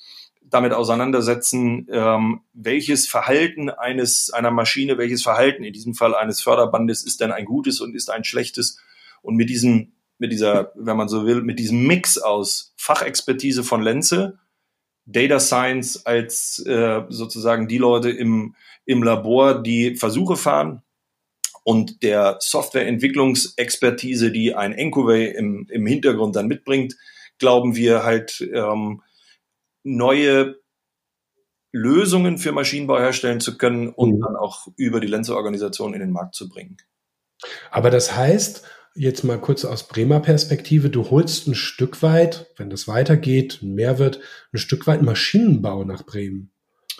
[0.54, 7.04] damit auseinandersetzen, ähm, welches Verhalten eines einer Maschine, welches Verhalten in diesem Fall eines Förderbandes
[7.04, 8.78] ist denn ein gutes und ist ein schlechtes.
[9.20, 13.82] Und mit diesem mit dieser, wenn man so will, mit diesem Mix aus Fachexpertise von
[13.82, 14.38] Lenze,
[15.06, 18.54] Data Science als äh, sozusagen die Leute im,
[18.86, 20.82] im Labor, die Versuche fahren
[21.62, 26.96] und der Softwareentwicklungsexpertise, die ein Encovey im, im Hintergrund dann mitbringt,
[27.38, 29.02] glauben wir halt ähm,
[29.82, 30.56] neue
[31.72, 34.20] Lösungen für Maschinenbau herstellen zu können und mhm.
[34.20, 36.76] dann auch über die Lenze-Organisation in den Markt zu bringen.
[37.70, 42.70] Aber das heißt, jetzt mal kurz aus Bremer Perspektive, du holst ein Stück weit, wenn
[42.70, 44.20] das weitergeht, mehr wird,
[44.52, 46.50] ein Stück weit Maschinenbau nach Bremen.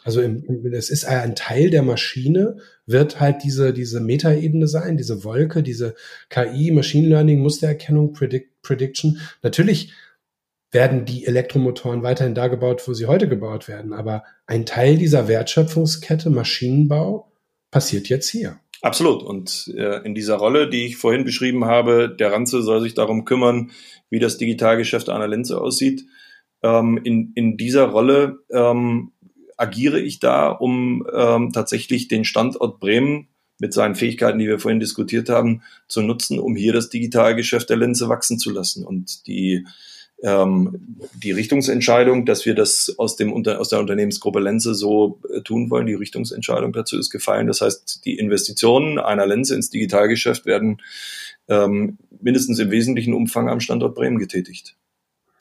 [0.02, 5.62] Also es ist ein Teil der Maschine, wird halt diese, diese Metaebene sein, diese Wolke,
[5.62, 5.94] diese
[6.28, 9.18] KI, Machine Learning, Mustererkennung, Predict, Prediction.
[9.42, 9.94] Natürlich
[10.70, 13.94] werden die Elektromotoren weiterhin da gebaut, wo sie heute gebaut werden.
[13.94, 17.32] Aber ein Teil dieser Wertschöpfungskette Maschinenbau
[17.70, 18.58] passiert jetzt hier.
[18.84, 19.22] Absolut.
[19.22, 23.24] Und äh, in dieser Rolle, die ich vorhin beschrieben habe, der Ranze soll sich darum
[23.24, 23.70] kümmern,
[24.10, 26.04] wie das Digitalgeschäft einer Lenze aussieht.
[26.62, 29.12] Ähm, in, in dieser Rolle ähm,
[29.56, 34.80] agiere ich da, um ähm, tatsächlich den Standort Bremen mit seinen Fähigkeiten, die wir vorhin
[34.80, 38.84] diskutiert haben, zu nutzen, um hier das Digitalgeschäft der Lenze wachsen zu lassen.
[38.84, 39.66] Und die
[40.24, 45.70] ähm, die Richtungsentscheidung, dass wir das aus, dem, aus der Unternehmensgruppe Lenze so äh, tun
[45.70, 47.46] wollen, die Richtungsentscheidung dazu ist gefallen.
[47.46, 50.80] Das heißt, die Investitionen einer Lenze ins Digitalgeschäft werden
[51.48, 54.76] ähm, mindestens im wesentlichen Umfang am Standort Bremen getätigt.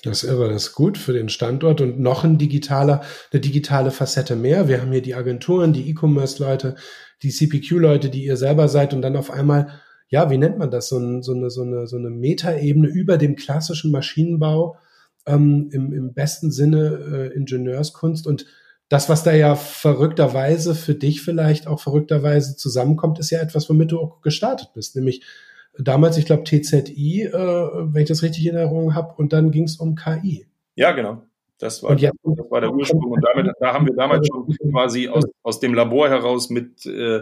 [0.04, 3.90] Das ist irre, das ist gut für den Standort und noch ein digitaler, eine digitale
[3.90, 4.68] Facette mehr.
[4.68, 6.76] Wir haben hier die Agenturen, die E-Commerce-Leute,
[7.22, 10.90] die CPQ-Leute, die ihr selber seid und dann auf einmal ja, wie nennt man das,
[10.90, 14.78] so, ein, so eine, so eine, so eine Metaebene über dem klassischen Maschinenbau
[15.26, 18.46] ähm, im, im besten Sinne äh, Ingenieurskunst und
[18.90, 23.92] das, was da ja verrückterweise für dich vielleicht auch verrückterweise zusammenkommt, ist ja etwas, womit
[23.92, 25.24] du auch gestartet bist, nämlich
[25.78, 29.64] damals, ich glaube, TZI, äh, wenn ich das richtig in Erinnerung habe, und dann ging
[29.64, 30.46] es um KI.
[30.76, 31.24] Ja, genau.
[31.58, 33.12] Das war, jetzt, das war der Ursprung.
[33.12, 37.22] Und damit, da haben wir damals schon quasi aus, aus dem Labor heraus mit äh,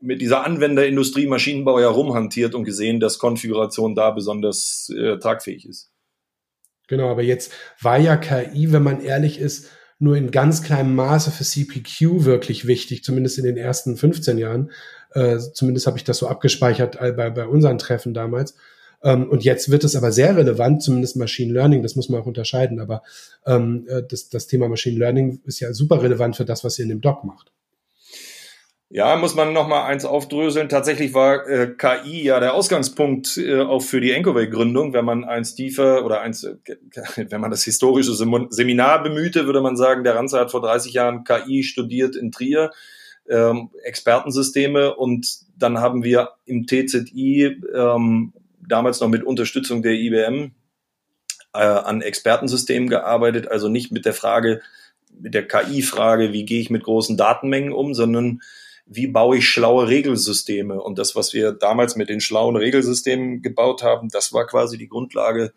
[0.00, 5.90] mit dieser Anwenderindustrie Maschinenbau herumhantiert und gesehen, dass Konfiguration da besonders äh, tragfähig ist.
[6.88, 11.30] Genau, aber jetzt war ja KI, wenn man ehrlich ist, nur in ganz kleinem Maße
[11.30, 14.70] für CPQ wirklich wichtig, zumindest in den ersten 15 Jahren.
[15.12, 18.54] Äh, zumindest habe ich das so abgespeichert äh, bei, bei unseren Treffen damals.
[19.02, 22.26] Ähm, und jetzt wird es aber sehr relevant, zumindest Machine Learning, das muss man auch
[22.26, 22.78] unterscheiden.
[22.78, 23.02] Aber
[23.46, 26.84] ähm, äh, das, das Thema Machine Learning ist ja super relevant für das, was ihr
[26.84, 27.52] in dem Doc macht.
[28.88, 30.68] Ja, muss man noch mal eins aufdröseln.
[30.68, 34.92] Tatsächlich war äh, KI ja der Ausgangspunkt äh, auch für die Encoway-Gründung.
[34.92, 36.56] Wenn man eins tiefer oder eins, äh,
[37.16, 41.24] wenn man das historische Seminar bemühte, würde man sagen, der Ranzer hat vor 30 Jahren
[41.24, 42.70] KI studiert in Trier,
[43.28, 48.32] ähm, Expertensysteme und dann haben wir im TZI ähm,
[48.68, 50.52] damals noch mit Unterstützung der IBM
[51.54, 54.60] äh, an Expertensystemen gearbeitet, also nicht mit der Frage,
[55.18, 58.42] mit der KI-Frage, wie gehe ich mit großen Datenmengen um, sondern
[58.86, 60.80] wie baue ich schlaue Regelsysteme.
[60.80, 64.88] Und das, was wir damals mit den schlauen Regelsystemen gebaut haben, das war quasi die
[64.88, 65.52] Grundlage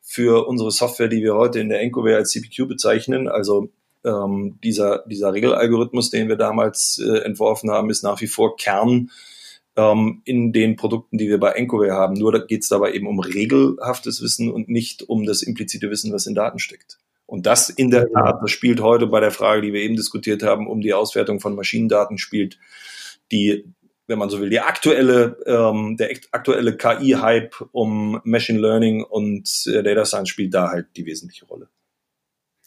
[0.00, 3.28] für unsere Software, die wir heute in der Encoware als CPQ bezeichnen.
[3.28, 3.68] Also
[4.04, 9.10] ähm, dieser, dieser Regelalgorithmus, den wir damals äh, entworfen haben, ist nach wie vor Kern
[9.76, 12.14] ähm, in den Produkten, die wir bei Encoware haben.
[12.14, 16.26] Nur geht es dabei eben um regelhaftes Wissen und nicht um das implizite Wissen, was
[16.26, 16.98] in Daten steckt.
[17.34, 20.44] Und das in der Tat, das spielt heute bei der Frage, die wir eben diskutiert
[20.44, 22.60] haben, um die Auswertung von Maschinendaten, spielt
[23.32, 23.74] die
[24.06, 29.82] wenn man so will, die aktuelle, ähm, der aktuelle KI-Hype um Machine Learning und äh,
[29.82, 31.70] Data Science spielt da halt die wesentliche Rolle.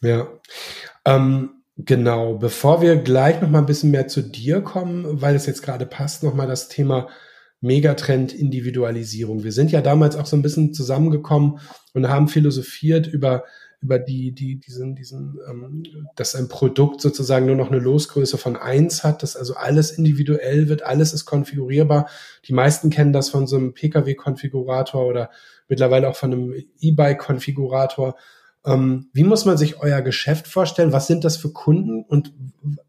[0.01, 0.27] Ja,
[1.05, 2.33] ähm, genau.
[2.33, 5.85] Bevor wir gleich noch mal ein bisschen mehr zu dir kommen, weil es jetzt gerade
[5.85, 7.07] passt, noch mal das Thema
[7.61, 9.43] Megatrend Individualisierung.
[9.43, 11.59] Wir sind ja damals auch so ein bisschen zusammengekommen
[11.93, 13.45] und haben philosophiert über
[13.79, 15.83] über die, die, diesen, diesen, ähm,
[16.15, 20.67] dass ein Produkt sozusagen nur noch eine Losgröße von eins hat, dass also alles individuell
[20.67, 22.09] wird, alles ist konfigurierbar.
[22.45, 25.29] Die meisten kennen das von so einem Pkw-Konfigurator oder
[25.67, 28.15] mittlerweile auch von einem E-Bike-Konfigurator.
[28.65, 30.91] Ähm, wie muss man sich euer Geschäft vorstellen?
[30.91, 32.33] Was sind das für Kunden und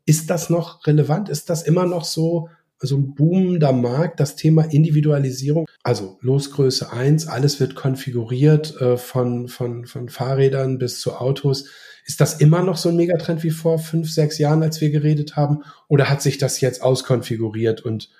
[0.06, 1.28] ist das noch relevant?
[1.28, 2.48] Ist das immer noch so
[2.80, 9.48] so ein boomender Markt, das Thema Individualisierung, also Losgröße eins, alles wird konfiguriert äh, von,
[9.48, 11.66] von, von Fahrrädern bis zu Autos.
[12.04, 15.36] Ist das immer noch so ein Megatrend wie vor fünf, sechs Jahren, als wir geredet
[15.36, 15.64] haben?
[15.88, 18.10] Oder hat sich das jetzt auskonfiguriert und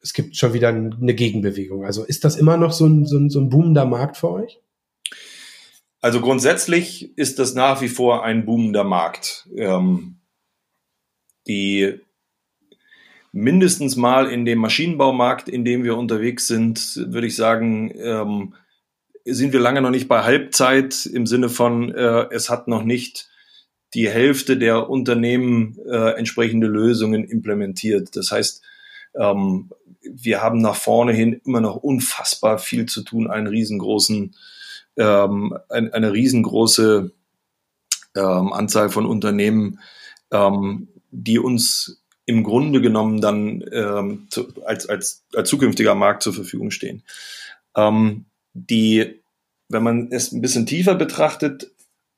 [0.00, 1.84] es gibt schon wieder eine Gegenbewegung?
[1.84, 4.60] Also ist das immer noch so ein, so ein, so ein boomender Markt für euch?
[6.00, 9.48] Also grundsätzlich ist das nach wie vor ein boomender Markt.
[9.56, 10.16] Ähm,
[11.46, 12.00] die
[13.34, 18.54] mindestens mal in dem Maschinenbaumarkt, in dem wir unterwegs sind, würde ich sagen, ähm,
[19.24, 23.28] sind wir lange noch nicht bei Halbzeit im Sinne von, äh, es hat noch nicht
[23.92, 28.14] die Hälfte der Unternehmen äh, entsprechende Lösungen implementiert.
[28.14, 28.62] Das heißt,
[29.16, 29.70] ähm,
[30.00, 34.36] wir haben nach vorne hin immer noch unfassbar viel zu tun, einen riesengroßen,
[34.96, 37.10] ähm, ein, eine riesengroße
[38.16, 39.80] ähm, Anzahl von Unternehmen,
[40.30, 46.32] ähm, die uns im Grunde genommen dann ähm, zu, als, als, als zukünftiger Markt zur
[46.32, 47.02] Verfügung stehen.
[47.76, 49.20] Ähm, die,
[49.68, 51.70] wenn man es ein bisschen tiefer betrachtet,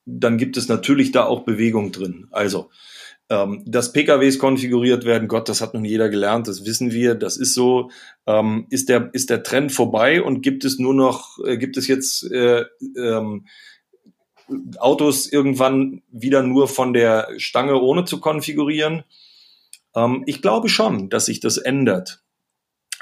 [0.05, 2.27] dann gibt es natürlich da auch Bewegung drin.
[2.31, 2.69] Also,
[3.29, 7.35] ähm, dass PKWs konfiguriert werden, Gott, das hat nun jeder gelernt, das wissen wir, das
[7.35, 7.91] ist so.
[8.25, 11.87] Ähm, ist, der, ist der Trend vorbei und gibt es nur noch, äh, gibt es
[11.87, 12.63] jetzt äh,
[12.97, 13.47] ähm,
[14.77, 19.03] Autos irgendwann wieder nur von der Stange ohne zu konfigurieren?
[19.97, 22.23] Ähm, ich glaube schon, dass sich das ändert.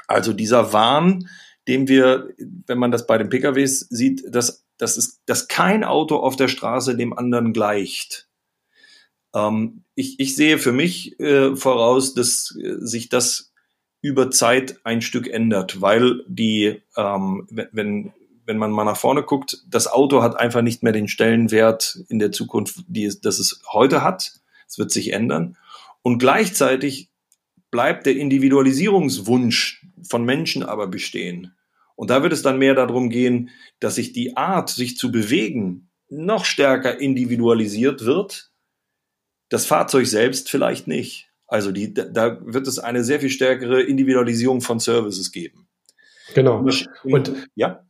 [0.08, 1.28] Also dieser Wahn,
[1.68, 2.30] dem wir,
[2.66, 6.48] wenn man das bei den PKWs sieht, dass, dass, es, dass kein Auto auf der
[6.48, 8.28] Straße dem anderen gleicht.
[9.34, 13.52] Ähm, ich, ich sehe für mich äh, voraus, dass äh, sich das
[14.00, 18.12] über Zeit ein Stück ändert, weil die, ähm, wenn,
[18.44, 22.20] wenn man mal nach vorne guckt, das Auto hat einfach nicht mehr den Stellenwert in
[22.20, 24.34] der Zukunft, die das es heute hat.
[24.68, 25.56] Es wird sich ändern.
[26.06, 27.10] Und gleichzeitig
[27.72, 31.56] bleibt der Individualisierungswunsch von Menschen aber bestehen.
[31.96, 35.90] Und da wird es dann mehr darum gehen, dass sich die Art, sich zu bewegen,
[36.08, 38.52] noch stärker individualisiert wird.
[39.48, 41.28] Das Fahrzeug selbst vielleicht nicht.
[41.48, 45.66] Also die, da wird es eine sehr viel stärkere Individualisierung von Services geben.
[46.34, 46.64] Genau.
[47.02, 47.84] Und ja.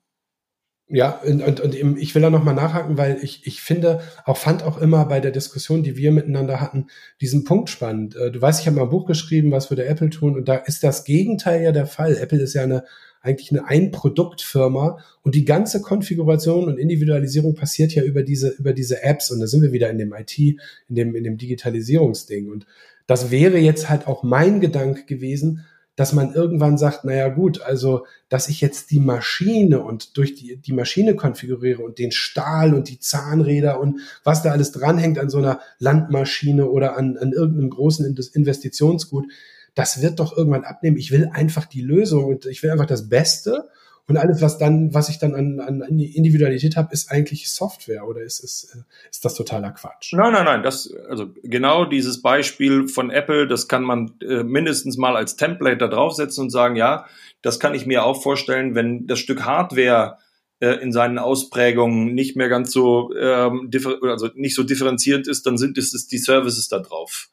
[0.88, 4.62] Ja, und, und, und ich will da nochmal nachhaken, weil ich, ich finde, auch fand
[4.62, 6.86] auch immer bei der Diskussion, die wir miteinander hatten,
[7.20, 8.14] diesen Punkt spannend.
[8.14, 10.54] Äh, du weißt, ich habe mal ein Buch geschrieben, was würde Apple tun, und da
[10.54, 12.16] ist das Gegenteil ja der Fall.
[12.16, 12.84] Apple ist ja eine
[13.26, 19.02] eigentlich eine Ein-Produkt-Firma und die ganze Konfiguration und Individualisierung passiert ja über diese, über diese
[19.02, 22.48] Apps und da sind wir wieder in dem IT, in dem, in dem Digitalisierungsding.
[22.48, 22.66] Und
[23.06, 28.06] das wäre jetzt halt auch mein Gedanke gewesen, dass man irgendwann sagt, naja gut, also
[28.28, 32.88] dass ich jetzt die Maschine und durch die, die Maschine konfiguriere und den Stahl und
[32.88, 37.70] die Zahnräder und was da alles dranhängt an so einer Landmaschine oder an, an irgendeinem
[37.70, 39.26] großen Investitionsgut,
[39.74, 40.96] das wird doch irgendwann abnehmen.
[40.98, 43.68] Ich will einfach die Lösung und ich will einfach das Beste
[44.08, 48.22] und alles, was dann, was ich dann an, an Individualität habe, ist eigentlich Software oder
[48.22, 50.12] ist, ist, äh, ist das totaler Quatsch?
[50.12, 50.62] Nein, nein, nein.
[50.62, 55.78] Das, also genau dieses Beispiel von Apple, das kann man äh, mindestens mal als Template
[55.78, 57.06] da draufsetzen und sagen, ja,
[57.42, 60.18] das kann ich mir auch vorstellen, wenn das Stück Hardware
[60.60, 63.70] äh, in seinen Ausprägungen nicht mehr ganz so ähm,
[64.02, 67.28] also nicht so differenzierend ist, dann sind es die Services da drauf.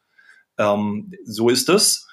[0.57, 2.07] Ähm, so ist das.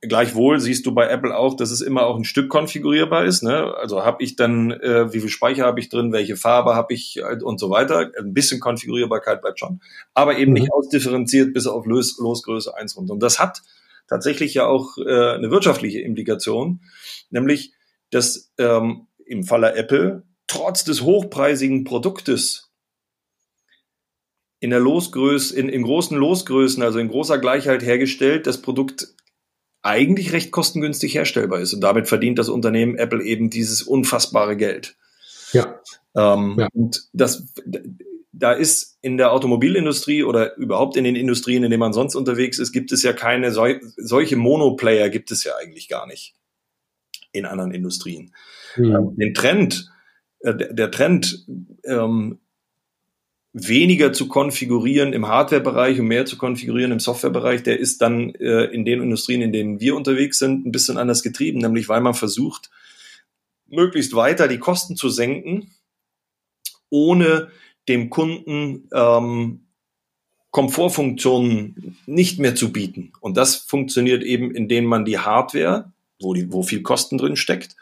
[0.00, 3.42] Gleichwohl siehst du bei Apple auch, dass es immer auch ein Stück konfigurierbar ist.
[3.42, 3.74] Ne?
[3.74, 7.18] Also habe ich dann, äh, wie viel Speicher habe ich drin, welche Farbe habe ich
[7.18, 8.10] äh, und so weiter.
[8.18, 9.80] Ein bisschen Konfigurierbarkeit bleibt schon,
[10.14, 10.60] aber eben mhm.
[10.60, 13.12] nicht ausdifferenziert bis auf Los Losgröße 1 runter.
[13.14, 13.62] Und das hat
[14.06, 16.80] tatsächlich ja auch äh, eine wirtschaftliche Implikation,
[17.30, 17.72] nämlich
[18.10, 22.70] dass ähm, im Falle Apple trotz des hochpreisigen Produktes
[24.60, 29.14] in der Losgröße, in, in großen Losgrößen, also in großer Gleichheit hergestellt, das Produkt
[29.84, 31.74] eigentlich recht kostengünstig herstellbar ist.
[31.74, 34.96] Und damit verdient das Unternehmen Apple eben dieses unfassbare Geld.
[35.52, 35.80] Ja.
[36.16, 36.68] Ähm, ja.
[36.72, 37.46] Und das,
[38.32, 42.58] da ist in der Automobilindustrie oder überhaupt in den Industrien, in denen man sonst unterwegs
[42.58, 46.34] ist, gibt es ja keine sol solche Monoplayer gibt es ja eigentlich gar nicht.
[47.32, 48.32] in anderen Industrien.
[48.76, 49.16] Mhm.
[49.16, 49.90] Den Trend,
[50.40, 51.46] äh, der Trend,
[51.84, 52.40] ähm,
[53.54, 58.64] weniger zu konfigurieren im Hardware-Bereich und mehr zu konfigurieren im Software-Bereich, der ist dann äh,
[58.64, 62.14] in den Industrien, in denen wir unterwegs sind, ein bisschen anders getrieben, nämlich weil man
[62.14, 62.70] versucht,
[63.68, 65.70] möglichst weiter die Kosten zu senken,
[66.90, 67.48] ohne
[67.88, 69.60] dem Kunden ähm,
[70.50, 73.12] Komfortfunktionen nicht mehr zu bieten.
[73.20, 77.76] Und das funktioniert eben, indem man die Hardware, wo, die, wo viel Kosten drin steckt,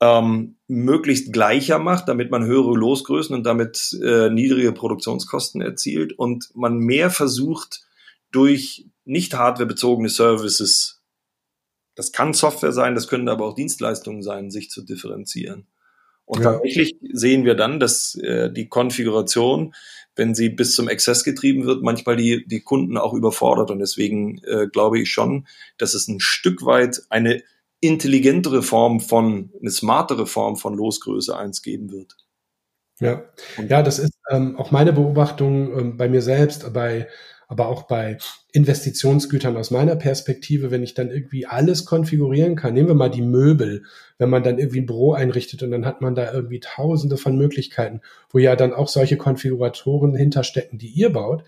[0.00, 6.50] ähm, möglichst gleicher macht, damit man höhere Losgrößen und damit äh, niedrige Produktionskosten erzielt und
[6.54, 7.82] man mehr versucht,
[8.30, 11.00] durch nicht hardwarebezogene Services,
[11.94, 15.66] das kann Software sein, das können aber auch Dienstleistungen sein, sich zu differenzieren.
[16.26, 16.52] Und ja.
[16.52, 19.74] tatsächlich sehen wir dann, dass äh, die Konfiguration,
[20.16, 23.70] wenn sie bis zum Exzess getrieben wird, manchmal die, die Kunden auch überfordert.
[23.70, 25.46] Und deswegen äh, glaube ich schon,
[25.78, 27.42] dass es ein Stück weit eine
[27.86, 32.16] intelligentere Form von, eine smartere Form von Losgröße 1 geben wird.
[32.98, 33.24] Ja,
[33.68, 37.08] ja, das ist ähm, auch meine Beobachtung ähm, bei mir selbst, bei,
[37.46, 38.16] aber auch bei
[38.52, 42.72] Investitionsgütern aus meiner Perspektive, wenn ich dann irgendwie alles konfigurieren kann.
[42.72, 43.84] Nehmen wir mal die Möbel,
[44.16, 47.36] wenn man dann irgendwie ein Büro einrichtet und dann hat man da irgendwie tausende von
[47.36, 51.44] Möglichkeiten, wo ja dann auch solche Konfiguratoren hinterstecken, die ihr baut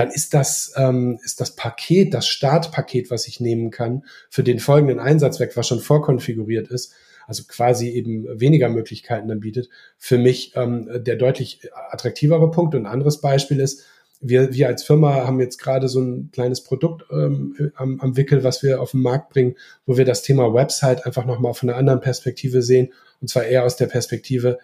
[0.00, 4.58] dann ist das, ähm, ist das Paket, das Startpaket, was ich nehmen kann, für den
[4.58, 6.94] folgenden Einsatzzweck, was schon vorkonfiguriert ist,
[7.26, 12.74] also quasi eben weniger Möglichkeiten dann bietet, für mich ähm, der deutlich attraktivere Punkt.
[12.74, 13.84] Und ein anderes Beispiel ist,
[14.22, 18.42] wir, wir als Firma haben jetzt gerade so ein kleines Produkt ähm, am, am Wickel,
[18.42, 21.78] was wir auf den Markt bringen, wo wir das Thema Website einfach nochmal von einer
[21.78, 22.90] anderen Perspektive sehen.
[23.20, 24.60] Und zwar eher aus der Perspektive,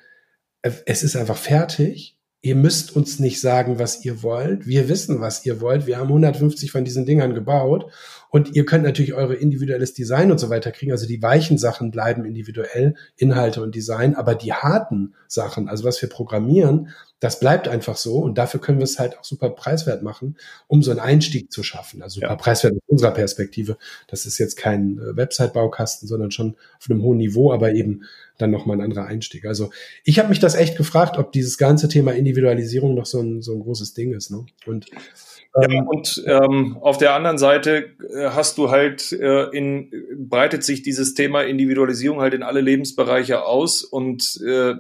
[0.63, 2.16] äh, es ist einfach fertig
[2.47, 4.69] ihr müsst uns nicht sagen, was ihr wollt.
[4.69, 5.89] Wir wissen, was ihr wollt.
[5.89, 7.91] Wir haben 150 von diesen Dingern gebaut
[8.31, 10.93] und ihr könnt natürlich eure individuelles Design und so weiter kriegen.
[10.93, 16.01] Also die weichen Sachen bleiben individuell, Inhalte und Design, aber die harten Sachen, also was
[16.03, 20.03] wir programmieren, das bleibt einfach so und dafür können wir es halt auch super preiswert
[20.03, 20.37] machen,
[20.67, 22.03] um so einen Einstieg zu schaffen.
[22.03, 22.37] Also super ja.
[22.37, 23.79] preiswert aus unserer Perspektive.
[24.07, 28.03] Das ist jetzt kein äh, Website-Baukasten, sondern schon auf einem hohen Niveau, aber eben
[28.37, 29.47] dann nochmal ein anderer Einstieg.
[29.47, 29.71] Also
[30.05, 33.55] ich habe mich das echt gefragt, ob dieses ganze Thema Individualisierung noch so ein, so
[33.55, 34.31] ein großes Ding ist.
[34.31, 34.45] Ne?
[34.67, 39.91] Und ja, ähm, und ähm, auf der anderen Seite hast du halt äh, in
[40.29, 44.75] breitet sich dieses Thema Individualisierung halt in alle Lebensbereiche aus und äh,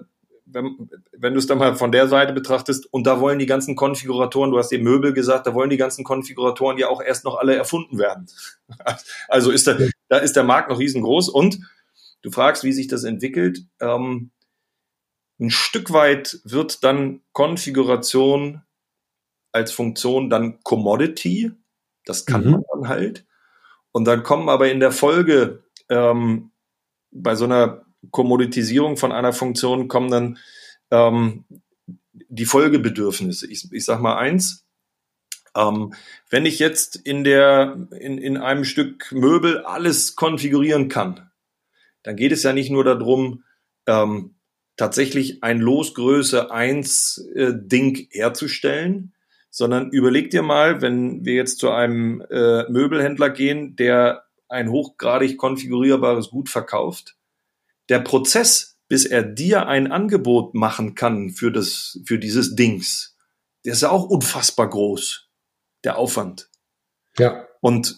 [0.47, 3.75] wenn, wenn du es dann mal von der Seite betrachtest, und da wollen die ganzen
[3.75, 7.37] Konfiguratoren, du hast eben Möbel gesagt, da wollen die ganzen Konfiguratoren ja auch erst noch
[7.37, 8.27] alle erfunden werden.
[9.29, 9.77] Also ist da,
[10.09, 11.59] da ist der Markt noch riesengroß und
[12.23, 13.65] du fragst, wie sich das entwickelt.
[13.81, 14.31] Ähm,
[15.39, 18.63] ein Stück weit wird dann Konfiguration
[19.53, 21.53] als Funktion dann Commodity.
[22.05, 22.51] Das kann mhm.
[22.53, 23.26] man dann halt.
[23.97, 26.51] Und dann kommen aber in der Folge ähm,
[27.11, 30.39] bei so einer Kommoditisierung von einer Funktion kommen dann
[30.91, 31.47] ähm,
[32.13, 33.51] die Folgebedürfnisse.
[33.51, 34.67] Ich, ich sage mal eins.
[35.57, 35.95] Ähm,
[36.29, 41.31] wenn ich jetzt in, der, in, in einem Stück Möbel alles konfigurieren kann,
[42.03, 43.45] dann geht es ja nicht nur darum,
[43.87, 44.35] ähm,
[44.77, 49.15] tatsächlich ein Losgröße 1 äh, Ding herzustellen,
[49.57, 55.39] sondern überleg dir mal, wenn wir jetzt zu einem äh, Möbelhändler gehen, der ein hochgradig
[55.39, 57.17] konfigurierbares Gut verkauft,
[57.89, 63.17] der Prozess, bis er dir ein Angebot machen kann für das, für dieses Dings,
[63.65, 65.31] der ist ja auch unfassbar groß.
[65.85, 66.51] Der Aufwand.
[67.19, 67.47] Ja.
[67.63, 67.97] Und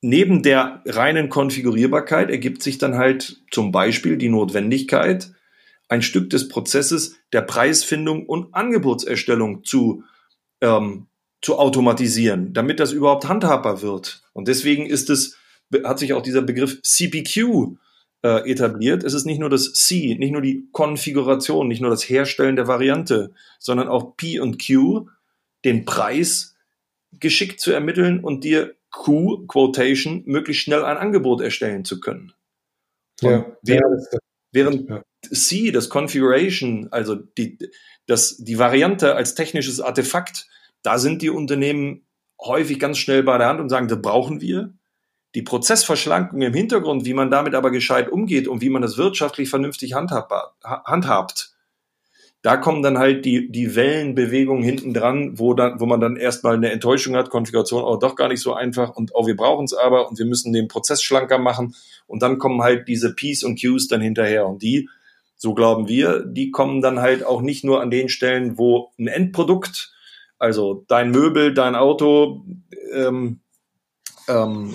[0.00, 5.32] neben der reinen Konfigurierbarkeit ergibt sich dann halt zum Beispiel die Notwendigkeit,
[5.88, 10.04] ein Stück des Prozesses der Preisfindung und Angebotserstellung zu,
[10.60, 11.06] ähm,
[11.40, 14.22] zu automatisieren, damit das überhaupt handhabbar wird.
[14.32, 15.36] Und deswegen ist es,
[15.84, 17.76] hat sich auch dieser Begriff CPQ
[18.22, 19.04] äh, etabliert.
[19.04, 22.66] Es ist nicht nur das C, nicht nur die Konfiguration, nicht nur das Herstellen der
[22.66, 25.08] Variante, sondern auch P und Q,
[25.64, 26.56] den Preis
[27.12, 32.32] geschickt zu ermitteln und dir Q, Quotation, möglichst schnell ein Angebot erstellen zu können.
[33.20, 34.18] Ja, während, ja,
[34.52, 35.02] während ja.
[35.32, 37.58] C, das Configuration, also die,
[38.06, 40.46] das, die Variante als technisches Artefakt,
[40.82, 42.06] da sind die Unternehmen
[42.40, 44.72] häufig ganz schnell bei der Hand und sagen, das brauchen wir.
[45.34, 49.50] Die Prozessverschlankung im Hintergrund, wie man damit aber gescheit umgeht und wie man das wirtschaftlich
[49.50, 51.52] vernünftig handhabbar, handhabt,
[52.42, 56.54] da kommen dann halt die, die Wellenbewegungen hinten dran, wo, dann, wo man dann erstmal
[56.54, 59.74] eine Enttäuschung hat, Konfiguration, oh, doch gar nicht so einfach und oh, wir brauchen es
[59.74, 61.74] aber und wir müssen den Prozess schlanker machen.
[62.06, 64.88] Und dann kommen halt diese P's und Q's dann hinterher und die,
[65.36, 69.08] so glauben wir, die kommen dann halt auch nicht nur an den Stellen, wo ein
[69.08, 69.92] Endprodukt,
[70.38, 72.44] also dein Möbel, dein Auto,
[72.92, 73.40] ähm,
[74.28, 74.74] ähm,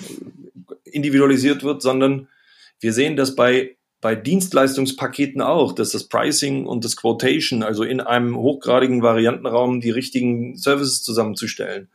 [0.84, 2.28] individualisiert wird, sondern
[2.80, 8.02] Wir sehen das bei, bei Dienstleistungspaketen auch, dass das Pricing und das Quotation, also in
[8.02, 11.88] einem hochgradigen Variantenraum die richtigen Services zusammenzustellen,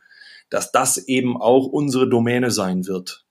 [0.48, 3.24] dass das eben auch unsere Domäne sein wird.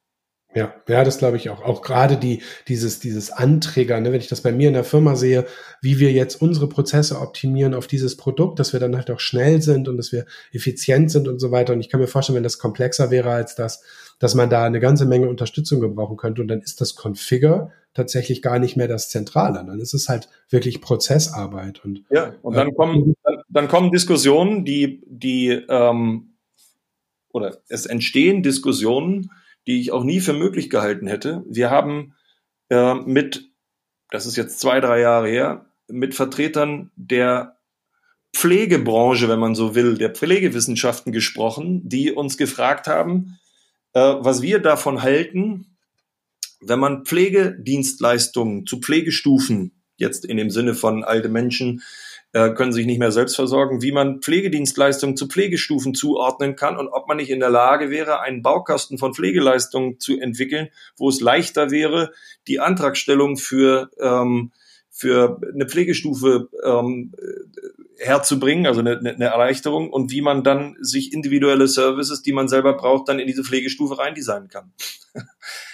[0.55, 1.61] Ja, ja, das glaube ich auch.
[1.61, 5.17] Auch gerade die, dieses, dieses Anträger, ne, wenn ich das bei mir in der Firma
[5.17, 5.45] sehe,
[5.81, 9.61] wie wir jetzt unsere Prozesse optimieren auf dieses Produkt, dass wir dann halt auch schnell
[9.61, 11.73] sind und dass wir effizient sind und so weiter.
[11.73, 13.83] Und ich kann mir vorstellen, wenn das komplexer wäre als das,
[14.19, 16.41] dass man da eine ganze Menge Unterstützung gebrauchen könnte.
[16.41, 19.63] Und dann ist das Configure tatsächlich gar nicht mehr das Zentrale.
[19.65, 21.83] Dann ist es halt wirklich Prozessarbeit.
[21.83, 26.35] Und, ja, und dann äh, kommen, dann, dann kommen Diskussionen, die, die ähm,
[27.31, 29.31] oder es entstehen Diskussionen,
[29.67, 31.43] die ich auch nie für möglich gehalten hätte.
[31.47, 32.15] Wir haben
[32.69, 33.49] äh, mit,
[34.11, 37.57] das ist jetzt zwei, drei Jahre her, mit Vertretern der
[38.35, 43.39] Pflegebranche, wenn man so will, der Pflegewissenschaften gesprochen, die uns gefragt haben,
[43.93, 45.77] äh, was wir davon halten,
[46.61, 51.81] wenn man Pflegedienstleistungen zu Pflegestufen, jetzt in dem Sinne von alte Menschen,
[52.31, 56.87] äh, können sich nicht mehr selbst versorgen, wie man Pflegedienstleistungen zu Pflegestufen zuordnen kann und
[56.87, 61.21] ob man nicht in der Lage wäre, einen Baukasten von Pflegeleistungen zu entwickeln, wo es
[61.21, 62.11] leichter wäre,
[62.47, 64.51] die Antragstellung für ähm,
[64.99, 67.13] für eine Pflegestufe ähm,
[67.99, 72.73] herzubringen, also eine, eine Erleichterung und wie man dann sich individuelle Services, die man selber
[72.73, 74.73] braucht, dann in diese Pflegestufe reindesignen kann.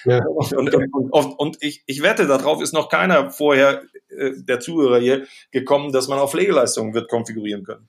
[0.06, 0.24] Ja.
[0.26, 5.00] Und, und, und, und, ich, ich wette, darauf ist noch keiner vorher äh, der Zuhörer
[5.00, 7.88] hier gekommen, dass man auch Pflegeleistungen wird konfigurieren können.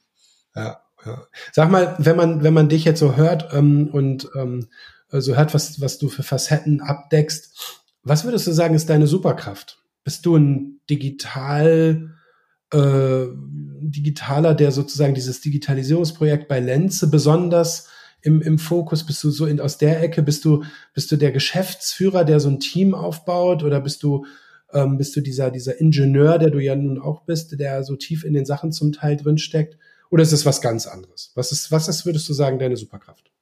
[0.55, 1.27] Ja, ja.
[1.53, 4.69] Sag mal, wenn man, wenn man dich jetzt so hört ähm, und ähm,
[5.11, 9.79] so hört, was, was du für Facetten abdeckst, was würdest du sagen, ist deine Superkraft?
[10.07, 12.15] Bist du ein digital
[12.73, 13.27] äh,
[13.81, 17.89] Digitaler, der sozusagen dieses Digitalisierungsprojekt bei Lenze besonders
[18.23, 19.05] im, im Fokus?
[19.05, 20.23] Bist du so in, aus der Ecke?
[20.23, 20.63] Bist du,
[20.95, 23.65] bist du der Geschäftsführer, der so ein Team aufbaut?
[23.65, 24.25] Oder bist du,
[24.73, 28.23] ähm, bist du dieser, dieser Ingenieur, der du ja nun auch bist, der so tief
[28.23, 29.77] in den Sachen zum Teil drinsteckt?
[30.09, 31.33] Oder ist es was ganz anderes?
[31.35, 33.33] Was ist, was ist, würdest du sagen, deine Superkraft?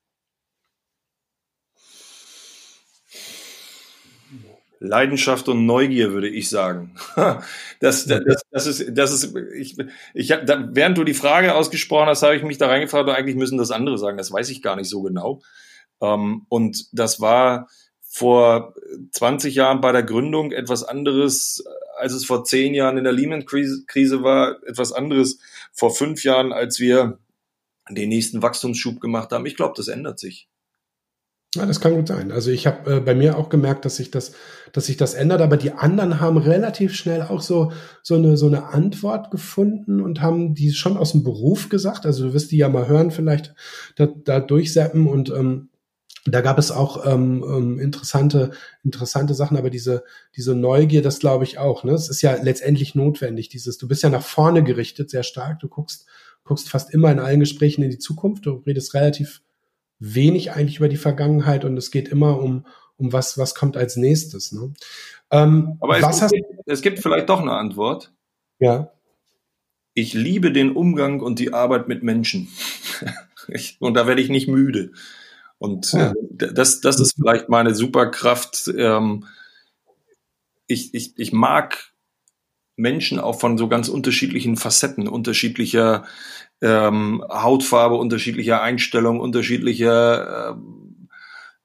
[4.85, 6.95] Leidenschaft und Neugier, würde ich sagen.
[7.80, 9.76] Das, das, das ist, das ist, ich,
[10.14, 13.37] ich hab, da, während du die Frage ausgesprochen hast, habe ich mich da reingefragt, eigentlich
[13.37, 14.16] müssen das andere sagen.
[14.16, 15.43] Das weiß ich gar nicht so genau.
[16.01, 17.68] Ähm, und das war
[18.01, 18.74] vor
[19.11, 21.62] 20 Jahren bei der Gründung etwas anderes,
[21.99, 25.41] als es vor zehn Jahren in der Lehman-Krise war, etwas anderes
[25.72, 27.18] vor fünf Jahren, als wir
[27.91, 29.45] den nächsten Wachstumsschub gemacht haben.
[29.45, 30.49] Ich glaube, das ändert sich.
[31.55, 32.33] Ja, das kann gut sein.
[32.33, 34.33] Also ich habe äh, bei mir auch gemerkt, dass sich das,
[34.73, 37.71] dass sich das ändert, aber die anderen haben relativ schnell auch so
[38.03, 42.07] so eine so eine Antwort gefunden und haben die schon aus dem Beruf gesagt.
[42.07, 43.55] Also du wirst die ja mal hören, vielleicht
[43.97, 45.69] da, da durchseppen und ähm,
[46.27, 48.51] da gab es auch ähm, ähm, interessante
[48.83, 50.03] interessante Sachen, aber diese
[50.37, 51.85] diese Neugier, das glaube ich auch.
[51.85, 53.49] Ne, es ist ja letztendlich notwendig.
[53.49, 55.61] Dieses, du bist ja nach vorne gerichtet, sehr stark.
[55.61, 56.07] Du guckst
[56.43, 58.47] guckst fast immer in allen Gesprächen in die Zukunft.
[58.47, 59.43] Du redest relativ
[60.05, 63.97] wenig eigentlich über die Vergangenheit und es geht immer um, um was, was kommt als
[63.97, 64.53] nächstes.
[64.53, 64.75] Ne?
[65.31, 68.13] Ähm, Aber es, hast, gibt, es gibt vielleicht doch eine Antwort.
[68.59, 68.93] Ja.
[69.95, 72.49] Ich liebe den Umgang und die Arbeit mit Menschen.
[73.49, 74.93] ich, und da werde ich nicht müde.
[75.59, 76.11] Und ja.
[76.11, 78.71] äh, das, das ist vielleicht meine Superkraft.
[78.77, 79.27] Ähm,
[80.67, 81.93] ich, ich, ich mag
[82.77, 86.05] Menschen auch von so ganz unterschiedlichen Facetten, unterschiedlicher
[86.65, 91.09] ähm, Hautfarbe, unterschiedlicher Einstellung, unterschiedlicher ähm,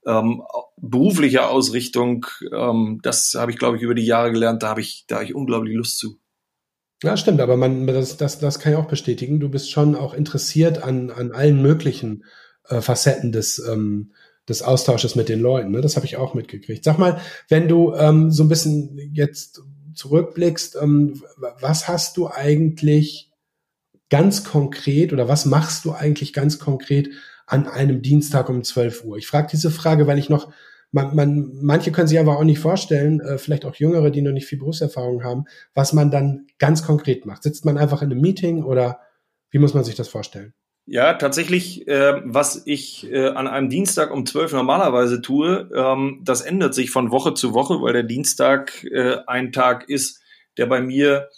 [0.06, 0.44] ähm,
[0.78, 2.26] beruflicher Ausrichtung.
[2.54, 4.62] Ähm, das habe ich, glaube ich, über die Jahre gelernt.
[4.62, 6.20] Da habe ich, da habe ich unglaublich Lust zu.
[7.02, 9.40] Ja, stimmt, aber man, das, das, das kann ich auch bestätigen.
[9.40, 12.26] Du bist schon auch interessiert an, an allen möglichen
[12.68, 14.12] äh, Facetten des, ähm,
[14.50, 15.72] des Austausches mit den Leuten.
[15.72, 15.80] Ne?
[15.80, 16.84] Das habe ich auch mitgekriegt.
[16.84, 19.62] Sag mal, wenn du ähm, so ein bisschen jetzt
[19.94, 21.22] zurückblickst, ähm,
[21.62, 23.29] was hast du eigentlich
[24.10, 27.10] ganz konkret oder was machst du eigentlich ganz konkret
[27.46, 29.18] an einem Dienstag um 12 Uhr?
[29.18, 30.52] Ich frage diese Frage, weil ich noch,
[30.92, 34.32] man, man, manche können sich aber auch nicht vorstellen, äh, vielleicht auch Jüngere, die noch
[34.32, 37.44] nicht viel Berufserfahrung haben, was man dann ganz konkret macht.
[37.44, 39.00] Sitzt man einfach in einem Meeting oder
[39.52, 40.54] wie muss man sich das vorstellen?
[40.92, 46.42] Ja, tatsächlich, äh, was ich äh, an einem Dienstag um 12 normalerweise tue, ähm, das
[46.42, 50.20] ändert sich von Woche zu Woche, weil der Dienstag äh, ein Tag ist,
[50.58, 51.30] der bei mir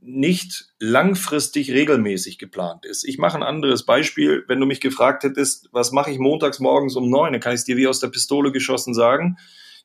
[0.00, 3.04] nicht langfristig regelmäßig geplant ist.
[3.04, 4.44] Ich mache ein anderes Beispiel.
[4.48, 7.60] Wenn du mich gefragt hättest, was mache ich montags morgens um neun, dann kann ich
[7.60, 9.36] es dir wie aus der Pistole geschossen sagen.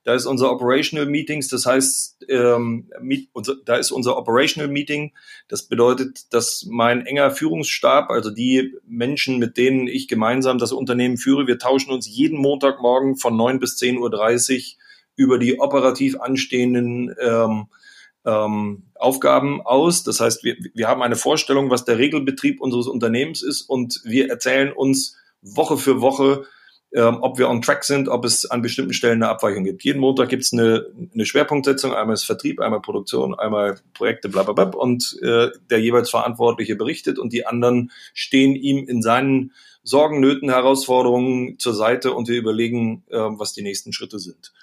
[0.03, 2.91] Da ist unser Operational Meetings, das heißt, ähm,
[3.65, 5.13] da ist unser Operational Meeting.
[5.47, 11.17] Das bedeutet, dass mein enger Führungsstab, also die Menschen, mit denen ich gemeinsam das Unternehmen
[11.17, 14.77] führe, wir tauschen uns jeden Montagmorgen von neun bis zehn Uhr dreißig
[15.15, 17.65] über die operativ anstehenden ähm,
[18.25, 20.03] ähm, Aufgaben aus.
[20.03, 24.29] Das heißt, wir, wir haben eine Vorstellung, was der Regelbetrieb unseres Unternehmens ist und wir
[24.29, 26.45] erzählen uns Woche für Woche,
[26.93, 29.83] ähm, ob wir on track sind, ob es an bestimmten Stellen eine Abweichung gibt.
[29.83, 34.43] Jeden Montag gibt es eine, eine Schwerpunktsetzung, einmal ist Vertrieb, einmal Produktion, einmal Projekte, bla
[34.43, 39.51] bla bla und äh, der jeweils Verantwortliche berichtet und die anderen stehen ihm in seinen
[39.83, 44.53] Sorgen, Nöten, Herausforderungen zur Seite und wir überlegen, äh, was die nächsten Schritte sind.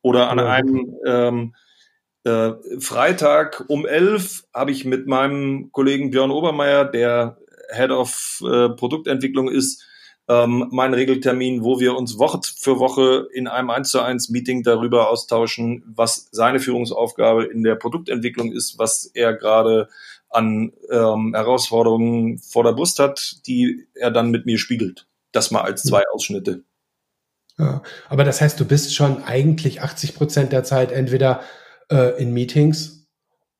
[0.00, 1.54] Oder an einem ähm,
[2.24, 7.38] äh, Freitag um elf habe ich mit meinem Kollegen Björn Obermeier, der
[7.70, 9.84] Head of äh, Produktentwicklung ist,
[10.26, 14.62] ähm, mein Regeltermin, wo wir uns Woche für Woche in einem 1 zu 1 Meeting
[14.62, 19.88] darüber austauschen, was seine Führungsaufgabe in der Produktentwicklung ist, was er gerade
[20.30, 25.06] an ähm, Herausforderungen vor der Brust hat, die er dann mit mir spiegelt.
[25.32, 26.64] Das mal als zwei Ausschnitte.
[27.58, 31.42] Ja, aber das heißt, du bist schon eigentlich 80 Prozent der Zeit entweder
[31.90, 33.06] äh, in Meetings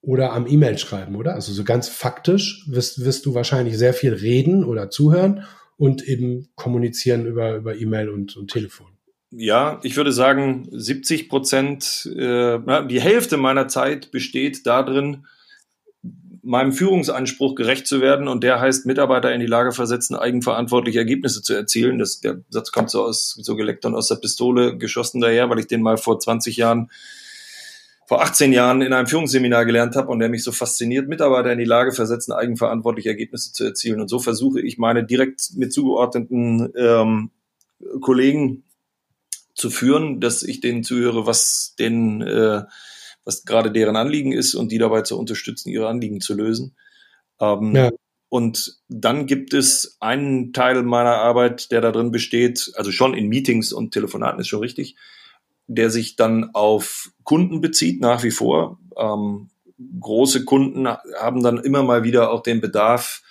[0.00, 1.34] oder am E-Mail schreiben, oder?
[1.34, 5.44] Also so ganz faktisch wirst, wirst du wahrscheinlich sehr viel reden oder zuhören
[5.76, 8.88] und eben kommunizieren über, über E-Mail und, und Telefon.
[9.30, 15.26] Ja, ich würde sagen, 70 Prozent, äh, die Hälfte meiner Zeit besteht darin,
[16.44, 21.42] meinem Führungsanspruch gerecht zu werden und der heißt, Mitarbeiter in die Lage versetzen, eigenverantwortliche Ergebnisse
[21.42, 21.98] zu erzielen.
[21.98, 25.58] Das, der Satz kommt so aus, so geleckt und aus der Pistole geschossen daher, weil
[25.58, 26.90] ich den mal vor 20 Jahren
[28.14, 31.58] vor 18 Jahren in einem Führungsseminar gelernt habe und der mich so fasziniert, Mitarbeiter in
[31.58, 34.00] die Lage versetzen, eigenverantwortliche Ergebnisse zu erzielen.
[34.00, 37.32] Und so versuche ich meine direkt mit zugeordneten ähm,
[38.00, 38.62] Kollegen
[39.54, 42.62] zu führen, dass ich denen zuhöre, was denn, äh,
[43.24, 46.76] was gerade deren Anliegen ist und die dabei zu unterstützen, ihre Anliegen zu lösen.
[47.40, 47.90] Ähm, ja.
[48.28, 53.26] Und dann gibt es einen Teil meiner Arbeit, der da drin besteht, also schon in
[53.26, 54.94] Meetings und Telefonaten ist schon richtig,
[55.66, 58.78] der sich dann auf Kunden bezieht, nach wie vor.
[58.96, 59.50] Ähm,
[60.00, 63.22] große Kunden haben dann immer mal wieder auch den Bedarf,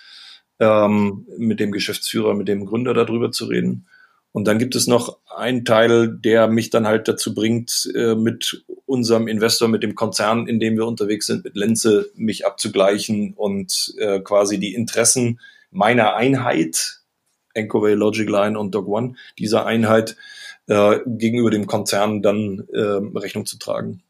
[0.60, 3.88] ähm, mit dem Geschäftsführer, mit dem Gründer darüber zu reden.
[4.32, 8.66] Und dann gibt es noch einen Teil, der mich dann halt dazu bringt, äh, mit
[8.86, 13.94] unserem Investor, mit dem Konzern, in dem wir unterwegs sind, mit Lenze, mich abzugleichen und
[14.00, 17.02] äh, quasi die Interessen meiner Einheit,
[17.54, 20.16] Encoway, Logic Line und Dog One, dieser Einheit
[20.68, 24.04] äh, gegenüber dem Konzern dann äh, Rechnung zu tragen.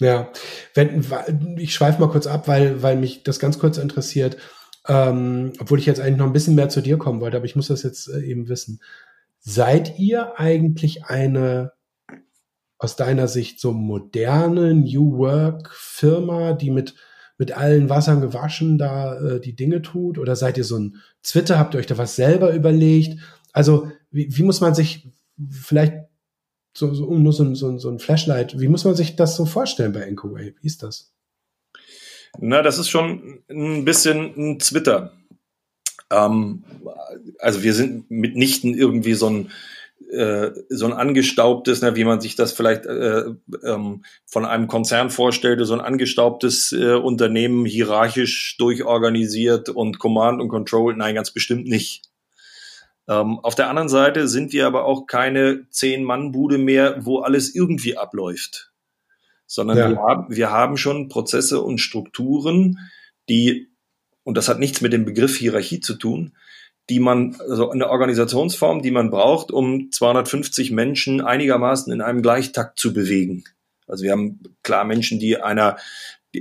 [0.00, 0.30] Ja,
[0.74, 1.04] wenn,
[1.58, 4.36] ich schweife mal kurz ab, weil, weil mich das ganz kurz interessiert,
[4.88, 7.56] ähm, obwohl ich jetzt eigentlich noch ein bisschen mehr zu dir kommen wollte, aber ich
[7.56, 8.80] muss das jetzt äh, eben wissen.
[9.38, 11.72] Seid ihr eigentlich eine
[12.78, 16.94] aus deiner Sicht so moderne New Work Firma, die mit
[17.36, 20.18] mit allen Wassern gewaschen da äh, die Dinge tut?
[20.18, 21.58] Oder seid ihr so ein Twitter?
[21.58, 23.20] Habt ihr euch da was selber überlegt?
[23.52, 25.12] Also wie, wie muss man sich
[25.50, 25.94] vielleicht
[26.76, 28.58] so, so, nur so, so, so ein Flashlight.
[28.58, 30.54] Wie muss man sich das so vorstellen bei EncoWave?
[30.60, 31.12] Wie ist das?
[32.38, 35.12] Na, das ist schon ein bisschen ein Twitter.
[36.10, 36.64] Ähm,
[37.38, 39.50] also wir sind mitnichten irgendwie so ein
[40.10, 43.24] äh, so ein angestaubtes, ne, wie man sich das vielleicht äh,
[43.64, 50.48] ähm, von einem Konzern vorstellte, so ein angestaubtes äh, Unternehmen hierarchisch durchorganisiert und Command und
[50.48, 50.94] Control.
[50.96, 52.02] Nein, ganz bestimmt nicht.
[53.08, 57.96] Ähm, auf der anderen Seite sind wir aber auch keine Zehn-Mann-Bude mehr, wo alles irgendwie
[57.96, 58.72] abläuft,
[59.46, 59.90] sondern ja.
[59.90, 62.78] wir, haben, wir haben schon Prozesse und Strukturen,
[63.28, 63.68] die,
[64.22, 66.32] und das hat nichts mit dem Begriff Hierarchie zu tun,
[66.90, 72.78] die man, also eine Organisationsform, die man braucht, um 250 Menschen einigermaßen in einem Gleichtakt
[72.78, 73.44] zu bewegen.
[73.86, 75.76] Also wir haben klar Menschen, die einer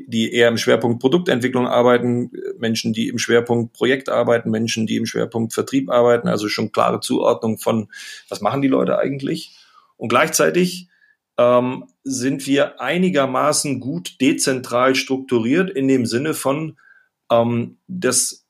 [0.07, 5.05] die eher im Schwerpunkt Produktentwicklung arbeiten, Menschen, die im Schwerpunkt Projekt arbeiten, Menschen, die im
[5.05, 7.89] Schwerpunkt Vertrieb arbeiten, also schon klare Zuordnung von,
[8.29, 9.55] was machen die Leute eigentlich?
[9.97, 10.89] Und gleichzeitig
[11.37, 16.77] ähm, sind wir einigermaßen gut dezentral strukturiert in dem Sinne von,
[17.31, 18.45] ähm, dass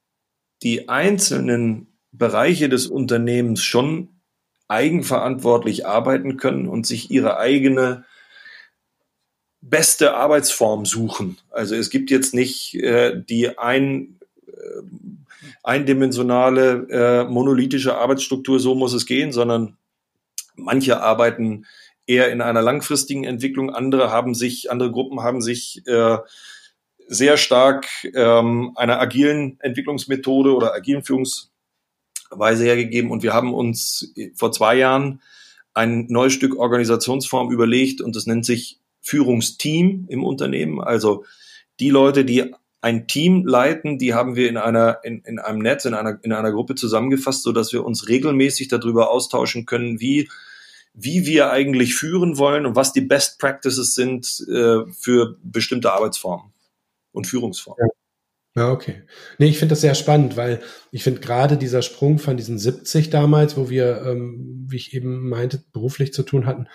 [0.63, 4.09] die einzelnen Bereiche des Unternehmens schon
[4.67, 8.05] eigenverantwortlich arbeiten können und sich ihre eigene
[9.69, 11.37] beste Arbeitsform suchen.
[11.49, 14.51] Also es gibt jetzt nicht äh, die ein, äh,
[15.63, 19.77] eindimensionale äh, monolithische Arbeitsstruktur, so muss es gehen, sondern
[20.55, 21.65] manche arbeiten
[22.05, 26.17] eher in einer langfristigen Entwicklung, andere haben sich, andere Gruppen haben sich äh,
[27.07, 34.51] sehr stark ähm, einer agilen Entwicklungsmethode oder agilen Führungsweise hergegeben und wir haben uns vor
[34.51, 35.21] zwei Jahren
[35.73, 40.81] ein neues Stück Organisationsform überlegt und das nennt sich Führungsteam im Unternehmen.
[40.81, 41.25] Also
[41.79, 45.85] die Leute, die ein Team leiten, die haben wir in einer, in, in einem Netz,
[45.85, 50.29] in einer, in einer Gruppe zusammengefasst, so dass wir uns regelmäßig darüber austauschen können, wie
[50.95, 56.53] wie wir eigentlich führen wollen und was die Best Practices sind äh, für bestimmte Arbeitsformen
[57.11, 57.83] und Führungsformen.
[57.87, 57.93] Ja.
[58.55, 59.01] Ja, okay.
[59.39, 63.09] Nee, ich finde das sehr spannend, weil ich finde gerade dieser Sprung von diesen 70
[63.09, 66.67] damals, wo wir, ähm, wie ich eben meinte, beruflich zu tun hatten,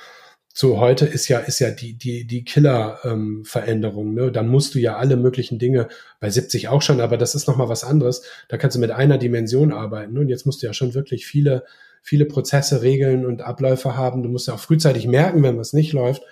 [0.59, 4.09] zu heute ist ja, ist ja die, die, die Killer-Veränderung.
[4.09, 4.33] Ähm, ne?
[4.33, 5.87] Dann musst du ja alle möglichen Dinge,
[6.19, 8.23] bei 70 auch schon, aber das ist nochmal was anderes.
[8.49, 10.15] Da kannst du mit einer Dimension arbeiten.
[10.15, 10.21] Ne?
[10.23, 11.63] Und jetzt musst du ja schon wirklich viele,
[12.03, 14.25] viele Prozesse, Regeln und Abläufe haben.
[14.25, 16.25] Du musst ja auch frühzeitig merken, wenn was nicht läuft.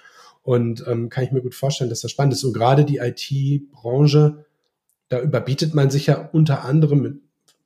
[0.43, 2.43] Und ähm, kann ich mir gut vorstellen, dass das spannend ist.
[2.43, 4.45] Und gerade die IT-Branche,
[5.09, 7.14] da überbietet man sich ja unter anderem mit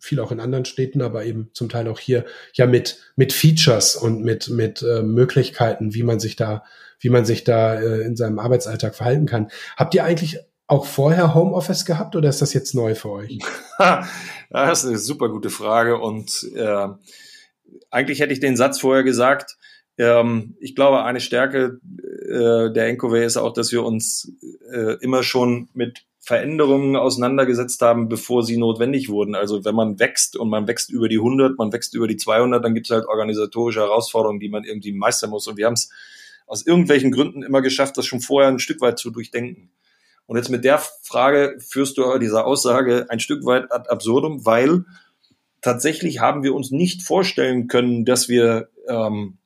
[0.01, 2.25] viel auch in anderen Städten, aber eben zum Teil auch hier
[2.55, 6.65] ja mit mit Features und mit mit äh, Möglichkeiten, wie man sich da
[6.99, 9.51] wie man sich da äh, in seinem Arbeitsalltag verhalten kann.
[9.77, 13.39] Habt ihr eigentlich auch vorher Homeoffice gehabt oder ist das jetzt neu für euch?
[13.79, 16.89] das ist eine super gute Frage und äh,
[17.91, 19.57] eigentlich hätte ich den Satz vorher gesagt.
[19.99, 21.81] Ähm, ich glaube, eine Stärke
[22.29, 24.33] äh, der NKW ist auch, dass wir uns
[24.73, 29.35] äh, immer schon mit Veränderungen auseinandergesetzt haben, bevor sie notwendig wurden.
[29.35, 32.63] Also wenn man wächst und man wächst über die 100, man wächst über die 200,
[32.63, 35.49] dann gibt es halt organisatorische Herausforderungen, die man irgendwie meistern muss.
[35.49, 35.91] Und wir haben es
[36.47, 39.71] aus irgendwelchen Gründen immer geschafft, das schon vorher ein Stück weit zu durchdenken.
[40.27, 44.45] Und jetzt mit der Frage führst du aber diese Aussage ein Stück weit ad absurdum,
[44.45, 44.85] weil
[45.63, 49.39] tatsächlich haben wir uns nicht vorstellen können, dass wir, ähm,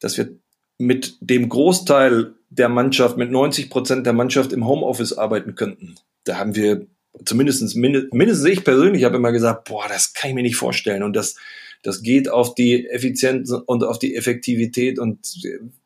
[0.00, 0.38] dass wir
[0.84, 5.96] mit dem Großteil der Mannschaft, mit 90 Prozent der Mannschaft im Homeoffice arbeiten könnten.
[6.24, 6.86] Da haben wir
[7.24, 11.02] zumindestens mindestens ich persönlich habe immer gesagt, boah, das kann ich mir nicht vorstellen.
[11.02, 11.36] Und das,
[11.82, 15.18] das geht auf die Effizienz und auf die Effektivität und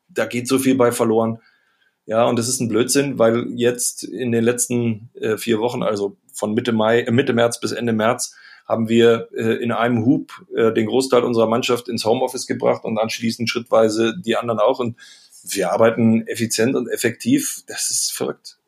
[0.07, 1.39] da geht so viel bei verloren.
[2.05, 6.17] Ja, und das ist ein Blödsinn, weil jetzt in den letzten äh, vier Wochen, also
[6.33, 8.35] von Mitte Mai, äh, Mitte März bis Ende März,
[8.69, 12.99] haben wir äh, in einem Hub äh, den Großteil unserer Mannschaft ins Homeoffice gebracht und
[12.99, 14.79] anschließend schrittweise die anderen auch.
[14.79, 14.95] Und
[15.43, 17.63] wir arbeiten effizient und effektiv.
[17.65, 18.59] Das ist verrückt.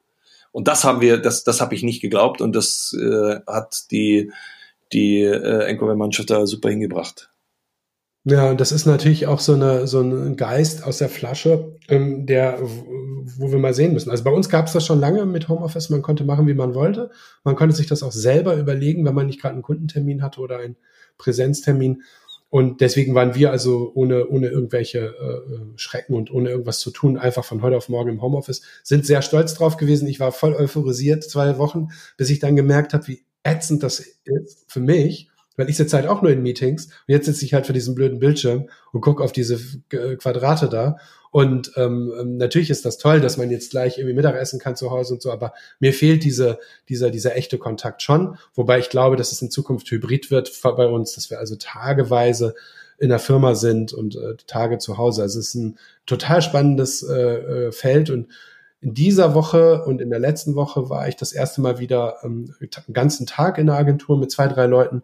[0.52, 4.32] Und das haben wir, das, das habe ich nicht geglaubt und das äh, hat die,
[4.91, 7.30] die äh, Enkover-Mannschaft da super hingebracht.
[8.24, 12.26] Ja, und das ist natürlich auch so, eine, so ein Geist aus der Flasche, ähm,
[12.26, 12.60] der,
[13.38, 14.11] wo wir mal sehen müssen.
[14.11, 15.89] Also bei uns gab es das schon lange mit Homeoffice.
[15.89, 17.11] Man konnte machen, wie man wollte.
[17.43, 20.59] Man konnte sich das auch selber überlegen, wenn man nicht gerade einen Kundentermin hatte oder
[20.59, 20.77] einen
[21.17, 22.03] Präsenztermin.
[22.49, 27.17] Und deswegen waren wir also ohne, ohne irgendwelche äh, Schrecken und ohne irgendwas zu tun,
[27.17, 30.07] einfach von heute auf morgen im Homeoffice, sind sehr stolz drauf gewesen.
[30.07, 34.65] Ich war voll euphorisiert zwei Wochen, bis ich dann gemerkt habe, wie ätzend das ist
[34.67, 35.30] für mich,
[35.62, 37.95] weil ich sitze halt auch nur in Meetings und jetzt sitze ich halt vor diesem
[37.95, 39.59] blöden Bildschirm und gucke auf diese
[39.89, 40.97] Quadrate da
[41.32, 44.91] und ähm, ähm, natürlich ist das toll, dass man jetzt gleich irgendwie Mittagessen kann zu
[44.91, 46.59] Hause und so, aber mir fehlt diese,
[46.89, 48.38] dieser, dieser echte Kontakt schon.
[48.53, 52.53] Wobei ich glaube, dass es in Zukunft hybrid wird bei uns, dass wir also tageweise
[52.99, 55.22] in der Firma sind und äh, Tage zu Hause.
[55.22, 58.28] Also es ist ein total spannendes äh, äh, Feld und
[58.82, 62.53] in dieser Woche und in der letzten Woche war ich das erste Mal wieder ähm,
[62.59, 65.03] einen ganzen Tag in der Agentur mit zwei, drei Leuten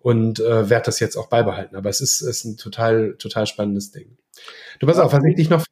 [0.00, 1.76] und äh, werde das jetzt auch beibehalten.
[1.76, 4.16] Aber es ist, ist ein total, total spannendes Ding.
[4.78, 5.64] Du pass auf, was ich dich noch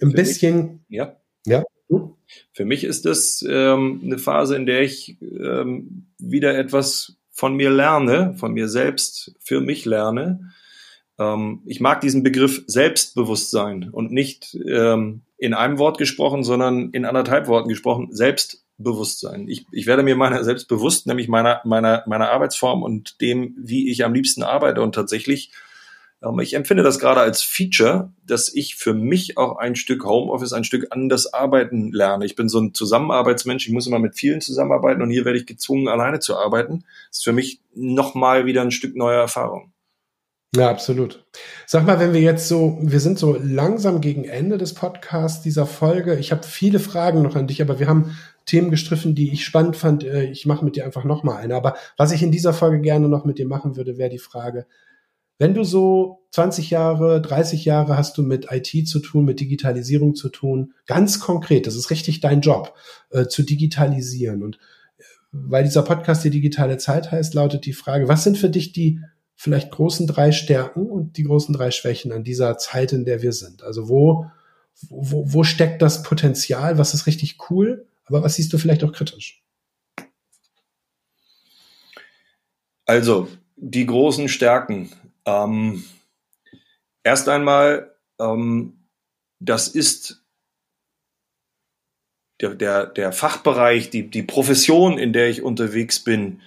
[0.00, 0.84] ein bisschen.
[0.88, 1.16] Mich, ja.
[1.46, 1.64] Ja.
[2.52, 7.70] Für mich ist das ähm, eine Phase, in der ich ähm, wieder etwas von mir
[7.70, 10.52] lerne, von mir selbst für mich lerne.
[11.18, 17.04] Ähm, ich mag diesen Begriff Selbstbewusstsein und nicht ähm, in einem Wort gesprochen, sondern in
[17.04, 18.08] anderthalb Worten gesprochen,
[18.82, 19.48] Selbstbewusstsein.
[19.48, 23.90] Ich, ich werde mir meiner selbst bewusst, nämlich meiner, meiner, meiner Arbeitsform und dem, wie
[23.90, 25.52] ich am liebsten arbeite und tatsächlich
[26.22, 30.52] ähm, ich empfinde das gerade als Feature, dass ich für mich auch ein Stück Homeoffice,
[30.52, 32.24] ein Stück anders arbeiten lerne.
[32.24, 35.46] Ich bin so ein Zusammenarbeitsmensch, ich muss immer mit vielen zusammenarbeiten und hier werde ich
[35.46, 36.84] gezwungen, alleine zu arbeiten.
[37.08, 39.72] Das ist für mich nochmal wieder ein Stück neue Erfahrung.
[40.54, 41.24] Ja, absolut.
[41.66, 45.64] Sag mal, wenn wir jetzt so, wir sind so langsam gegen Ende des Podcasts dieser
[45.64, 46.16] Folge.
[46.16, 48.14] Ich habe viele Fragen noch an dich, aber wir haben
[48.46, 50.04] Themen gestriffen, die ich spannend fand.
[50.04, 51.54] Äh, ich mache mit dir einfach noch mal eine.
[51.54, 54.66] Aber was ich in dieser Folge gerne noch mit dir machen würde, wäre die Frage,
[55.42, 60.14] wenn du so 20 Jahre, 30 Jahre hast du mit IT zu tun, mit Digitalisierung
[60.14, 62.74] zu tun, ganz konkret, das ist richtig dein Job,
[63.10, 64.42] äh, zu digitalisieren.
[64.42, 64.56] Und
[64.98, 68.72] äh, weil dieser Podcast die digitale Zeit heißt, lautet die Frage, was sind für dich
[68.72, 69.00] die
[69.34, 73.32] vielleicht großen drei Stärken und die großen drei Schwächen an dieser Zeit, in der wir
[73.32, 73.64] sind?
[73.64, 74.26] Also wo,
[74.90, 76.78] wo, wo steckt das Potenzial?
[76.78, 77.86] Was ist richtig cool?
[78.12, 79.42] Aber was siehst du vielleicht auch kritisch?
[82.84, 84.92] Also, die großen Stärken.
[85.24, 85.84] Ähm,
[87.02, 88.84] erst einmal, ähm,
[89.40, 90.22] das ist
[92.42, 96.42] der, der, der Fachbereich, die, die Profession, in der ich unterwegs bin,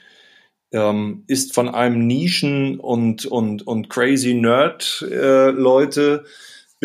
[0.71, 6.81] ähm, ist von einem Nischen- und, und, und crazy Nerd-Leute äh,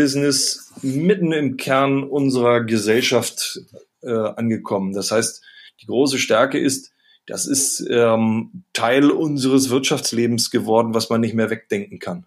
[0.82, 3.60] mitten im Kern unserer Gesellschaft
[4.02, 4.92] äh, angekommen.
[4.92, 5.42] Das heißt,
[5.80, 6.92] die große Stärke ist,
[7.26, 12.26] das ist ähm, Teil unseres Wirtschaftslebens geworden, was man nicht mehr wegdenken kann.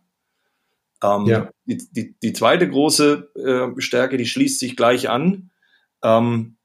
[1.04, 1.50] Ähm, ja.
[1.66, 5.52] die, die, die zweite große äh, Stärke, die schließt sich gleich an.
[6.04, 6.56] Ähm,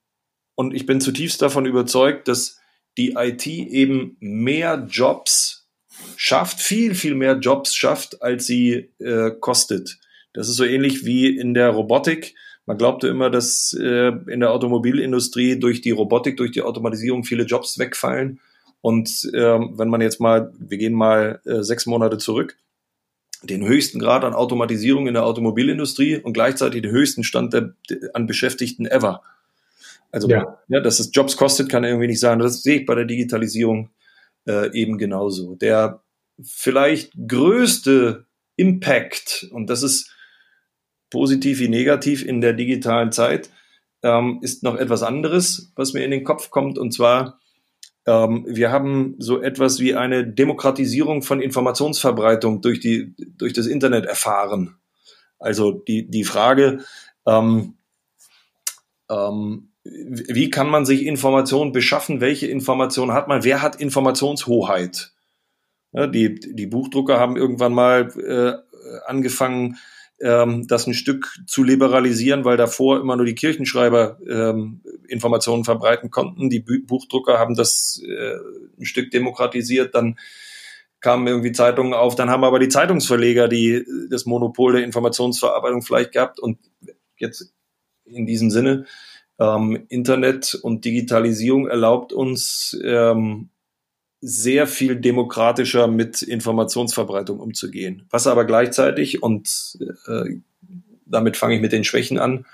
[0.55, 2.59] und ich bin zutiefst davon überzeugt, dass
[2.97, 5.69] die IT eben mehr Jobs
[6.17, 9.99] schafft, viel, viel mehr Jobs schafft, als sie äh, kostet.
[10.33, 12.35] Das ist so ähnlich wie in der Robotik.
[12.69, 17.45] Man glaubte immer, dass äh, in der Automobilindustrie durch die Robotik, durch die Automatisierung viele
[17.45, 18.41] Jobs wegfallen.
[18.83, 22.59] Und äh, wenn man jetzt mal, wir gehen mal äh, sechs Monate zurück,
[23.43, 27.73] den höchsten Grad an Automatisierung in der Automobilindustrie und gleichzeitig den höchsten Stand der,
[28.13, 29.23] an Beschäftigten ever.
[30.13, 30.59] Also, ja.
[30.69, 32.39] ja, dass es Jobs kostet, kann irgendwie nicht sein.
[32.39, 33.89] Das sehe ich bei der Digitalisierung
[34.47, 35.55] äh, eben genauso.
[35.55, 36.03] Der
[36.43, 40.11] vielleicht größte Impact, und das ist
[41.11, 43.51] positiv wie negativ in der digitalen Zeit,
[44.03, 47.39] ähm, ist noch etwas anderes, was mir in den Kopf kommt, und zwar
[48.09, 54.07] ähm, wir haben so etwas wie eine Demokratisierung von Informationsverbreitung durch, die, durch das Internet
[54.07, 54.77] erfahren.
[55.39, 56.85] Also die, die Frage,
[57.27, 57.75] ähm,
[59.11, 62.23] ähm, wie kann man sich Informationen beschaffen?
[62.23, 63.45] Welche Informationen hat man?
[63.45, 65.13] Wer hat Informationshoheit?
[65.93, 69.77] Ja, die, die Buchdrucker haben irgendwann mal äh, angefangen,
[70.21, 76.11] ähm, das ein Stück zu liberalisieren, weil davor immer nur die Kirchenschreiber ähm, Informationen verbreiten
[76.11, 76.51] konnten.
[76.51, 78.35] Die Buchdrucker haben das äh,
[78.79, 80.19] ein Stück demokratisiert, dann
[81.01, 86.13] kamen irgendwie Zeitungen auf, dann haben aber die Zeitungsverleger die das Monopol der Informationsverarbeitung vielleicht
[86.13, 86.41] gehabt.
[86.41, 86.59] Und
[87.17, 87.53] jetzt
[88.05, 88.87] in diesem Sinne
[89.39, 93.51] ähm, Internet und Digitalisierung erlaubt uns ähm,
[94.21, 98.07] sehr viel demokratischer mit Informationsverbreitung umzugehen.
[98.11, 100.41] Was aber gleichzeitig, und äh,
[101.07, 102.45] damit fange ich mit den Schwächen an,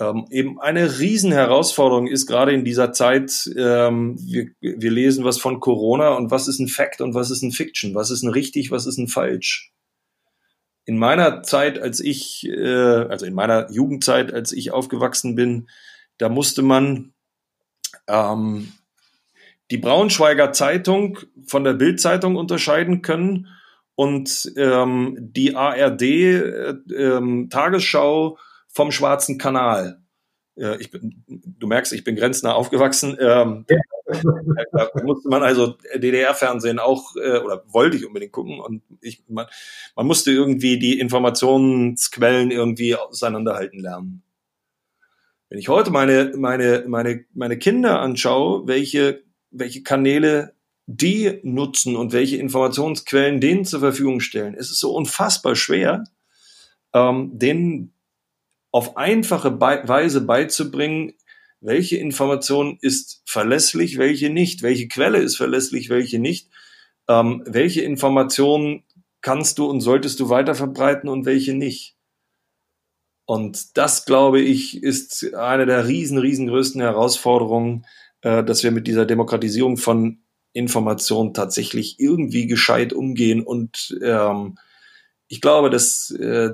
[0.00, 5.60] ähm, eben eine Riesenherausforderung ist, gerade in dieser Zeit, ähm, wir, wir lesen was von
[5.60, 8.70] Corona und was ist ein Fact und was ist ein Fiction, was ist ein richtig,
[8.70, 9.72] was ist ein falsch.
[10.86, 15.68] In meiner Zeit, als ich, äh, also in meiner Jugendzeit, als ich aufgewachsen bin,
[16.18, 17.12] da musste man
[18.08, 18.72] ähm,
[19.70, 23.48] die Braunschweiger Zeitung von der Bildzeitung unterscheiden können
[23.94, 30.02] und ähm, die ARD äh, ähm, Tagesschau vom Schwarzen Kanal.
[30.56, 33.16] Äh, ich bin, du merkst, ich bin grenznah aufgewachsen.
[33.20, 33.78] Ähm, ja.
[34.72, 39.46] da musste man also DDR-Fernsehen auch äh, oder wollte ich unbedingt gucken und ich man,
[39.94, 44.24] man musste irgendwie die Informationsquellen irgendwie auseinanderhalten lernen.
[45.48, 50.54] Wenn ich heute meine meine meine meine Kinder anschaue, welche welche Kanäle
[50.86, 54.54] die nutzen und welche Informationsquellen denen zur Verfügung stellen.
[54.54, 56.04] Es ist so unfassbar schwer,
[56.92, 57.92] ähm, denen
[58.72, 61.12] auf einfache Be Weise beizubringen,
[61.60, 66.48] welche Information ist verlässlich, welche nicht, welche Quelle ist verlässlich, welche nicht,
[67.08, 68.82] ähm, welche Information
[69.20, 71.96] kannst du und solltest du weiter verbreiten und welche nicht.
[73.26, 77.86] Und das, glaube ich, ist eine der riesen, riesengrößten Herausforderungen,
[78.22, 80.18] äh, dass wir mit dieser Demokratisierung von
[80.52, 83.42] Information tatsächlich irgendwie gescheit umgehen.
[83.42, 84.58] Und ähm,
[85.28, 86.50] ich glaube, dass, äh,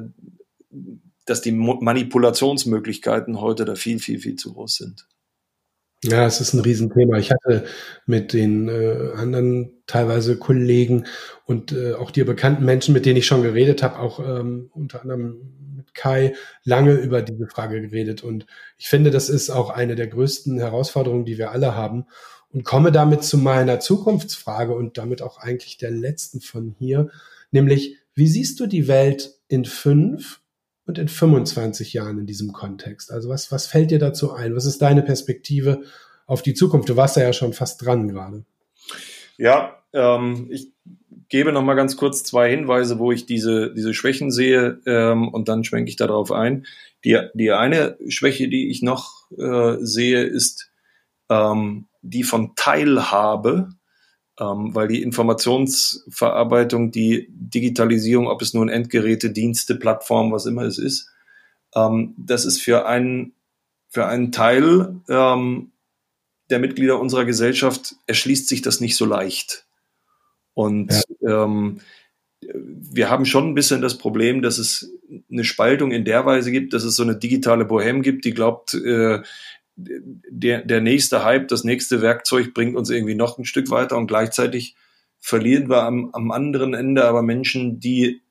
[1.25, 5.07] dass die Manipulationsmöglichkeiten heute da viel, viel, viel zu groß sind.
[6.05, 7.17] Ja, es ist ein Riesenthema.
[7.19, 7.64] Ich hatte
[8.05, 11.07] mit den äh, anderen teilweise Kollegen
[11.47, 15.01] und äh, auch dir bekannten Menschen, mit denen ich schon geredet habe, auch ähm, unter
[15.03, 16.34] anderem Kai
[16.64, 18.22] lange über diese Frage geredet.
[18.22, 18.47] Und
[18.78, 22.07] ich finde, das ist auch eine der größten Herausforderungen, die wir alle haben.
[22.51, 27.11] Und komme damit zu meiner Zukunftsfrage und damit auch eigentlich der letzten von hier,
[27.51, 30.41] nämlich, wie siehst du die Welt in fünf
[30.87, 33.11] und in 25 Jahren in diesem Kontext?
[33.11, 34.55] Also was, was fällt dir dazu ein?
[34.55, 35.82] Was ist deine Perspektive
[36.26, 36.89] auf die Zukunft?
[36.89, 38.45] Du warst ja schon fast dran gerade.
[39.37, 40.69] Ja, ähm, ich
[41.29, 45.49] gebe noch mal ganz kurz zwei Hinweise, wo ich diese, diese Schwächen sehe ähm, und
[45.49, 46.67] dann schwenke ich darauf ein.
[47.05, 50.71] Die, die eine Schwäche, die ich noch äh, sehe, ist
[51.29, 53.71] ähm, die von Teilhabe,
[54.39, 60.79] ähm, weil die Informationsverarbeitung, die Digitalisierung, ob es nun Endgeräte, Dienste, Plattformen, was immer es
[60.79, 61.11] ist,
[61.75, 63.33] ähm, das ist für einen,
[63.89, 65.73] für einen Teil ähm,
[66.51, 69.66] der Mitglieder unserer Gesellschaft erschließt sich das nicht so leicht.
[70.57, 70.91] Und
[71.21, 71.45] ja.
[71.45, 71.81] ähm,
[72.41, 74.91] wir haben schon ein bisschen das Problem, dass es
[75.31, 78.73] eine Spaltung in der Weise gibt, dass es so eine digitale Bohem gibt, die glaubt,
[78.73, 79.21] äh,
[79.77, 84.07] der, der nächste Hype, das nächste Werkzeug bringt uns irgendwie noch ein Stück weiter und
[84.07, 84.77] gleichzeitig
[85.21, 88.23] verlieren wir am, am anderen Ende aber Menschen, die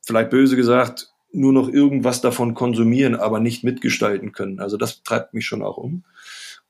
[0.00, 4.58] vielleicht böse gesagt nur noch irgendwas davon konsumieren, aber nicht mitgestalten können.
[4.58, 6.04] Also das treibt mich schon auch um.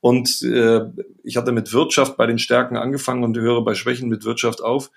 [0.05, 0.81] Und äh,
[1.23, 4.91] ich hatte mit Wirtschaft bei den Stärken angefangen und höre bei Schwächen mit Wirtschaft auf.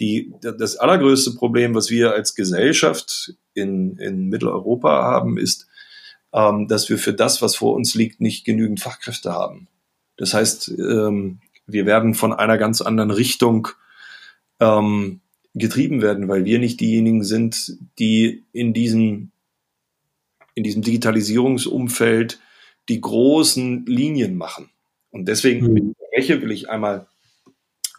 [0.00, 5.66] Die, das allergrößte Problem, was wir als Gesellschaft in, in Mitteleuropa haben, ist,
[6.34, 9.66] ähm, dass wir für das, was vor uns liegt, nicht genügend Fachkräfte haben.
[10.18, 13.68] Das heißt, ähm, wir werden von einer ganz anderen Richtung
[14.60, 15.20] ähm,
[15.54, 19.30] getrieben werden, weil wir nicht diejenigen sind, die in diesem,
[20.54, 22.38] in diesem Digitalisierungsumfeld
[22.90, 24.70] die großen Linien machen.
[25.10, 25.72] Und deswegen mhm.
[25.72, 27.06] mit will ich einmal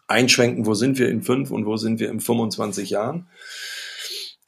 [0.07, 3.27] einschwenken, wo sind wir in fünf und wo sind wir in 25 Jahren.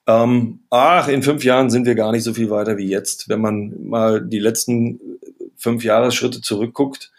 [0.06, 3.30] Ähm, ach, in fünf Jahren sind wir gar nicht so viel weiter wie jetzt.
[3.30, 5.00] Wenn man mal die letzten
[5.56, 7.12] fünf Jahresschritte zurückguckt,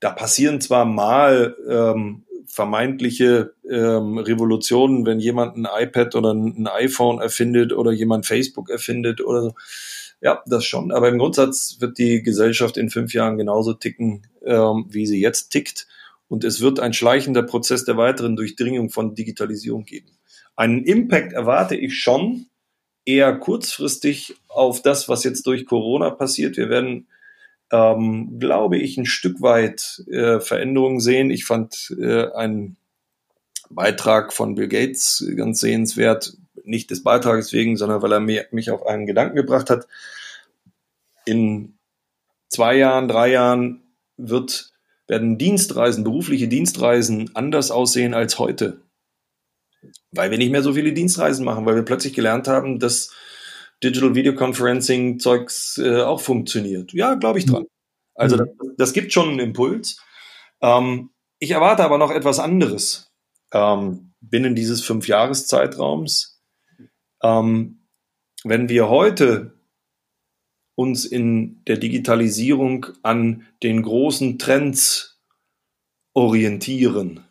[0.00, 7.20] da passieren zwar mal ähm, vermeintliche ähm, Revolutionen, wenn jemand ein iPad oder ein iPhone
[7.20, 9.54] erfindet oder jemand Facebook erfindet oder so.
[10.20, 10.90] Ja, das schon.
[10.90, 15.50] Aber im Grundsatz wird die Gesellschaft in fünf Jahren genauso ticken, ähm, wie sie jetzt
[15.50, 15.86] tickt.
[16.26, 20.10] Und es wird ein schleichender Prozess der weiteren Durchdringung von Digitalisierung geben.
[20.56, 22.46] Einen Impact erwarte ich schon
[23.04, 26.56] eher kurzfristig auf das, was jetzt durch Corona passiert.
[26.56, 27.06] Wir werden
[27.70, 31.30] ähm, glaube ich, ein Stück weit äh, Veränderungen sehen.
[31.30, 32.76] Ich fand äh, einen
[33.70, 38.86] Beitrag von Bill Gates ganz sehenswert, nicht des Beitrages wegen, sondern weil er mich auf
[38.86, 39.86] einen Gedanken gebracht hat.
[41.24, 41.78] In
[42.48, 43.82] zwei Jahren, drei Jahren
[44.16, 44.72] wird,
[45.06, 48.80] werden Dienstreisen, berufliche Dienstreisen anders aussehen als heute.
[50.10, 53.14] Weil wir nicht mehr so viele Dienstreisen machen, weil wir plötzlich gelernt haben, dass
[53.82, 56.92] Digital Video Conferencing Zeugs äh, auch funktioniert.
[56.92, 57.66] Ja, glaube ich dran.
[58.14, 58.50] Also mhm.
[58.58, 60.02] das, das, gibt schon einen Impuls.
[60.60, 63.07] Ähm, ich erwarte aber noch etwas anderes
[63.52, 66.40] ähm, binnen dieses Fünfjahreszeitraums.
[67.22, 67.86] Ähm,
[68.44, 69.58] wenn wir heute
[70.74, 75.20] uns in der Digitalisierung an den großen Trends
[76.14, 77.24] orientieren,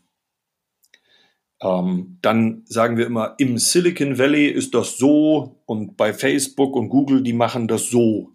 [1.62, 6.90] ähm, dann sagen wir immer, im Silicon Valley ist das so und bei Facebook und
[6.90, 8.32] Google, die machen das so.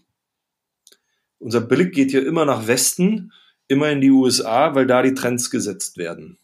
[1.38, 3.32] Unser Blick geht hier immer nach Westen,
[3.68, 6.38] immer in die USA, weil da die Trends gesetzt werden.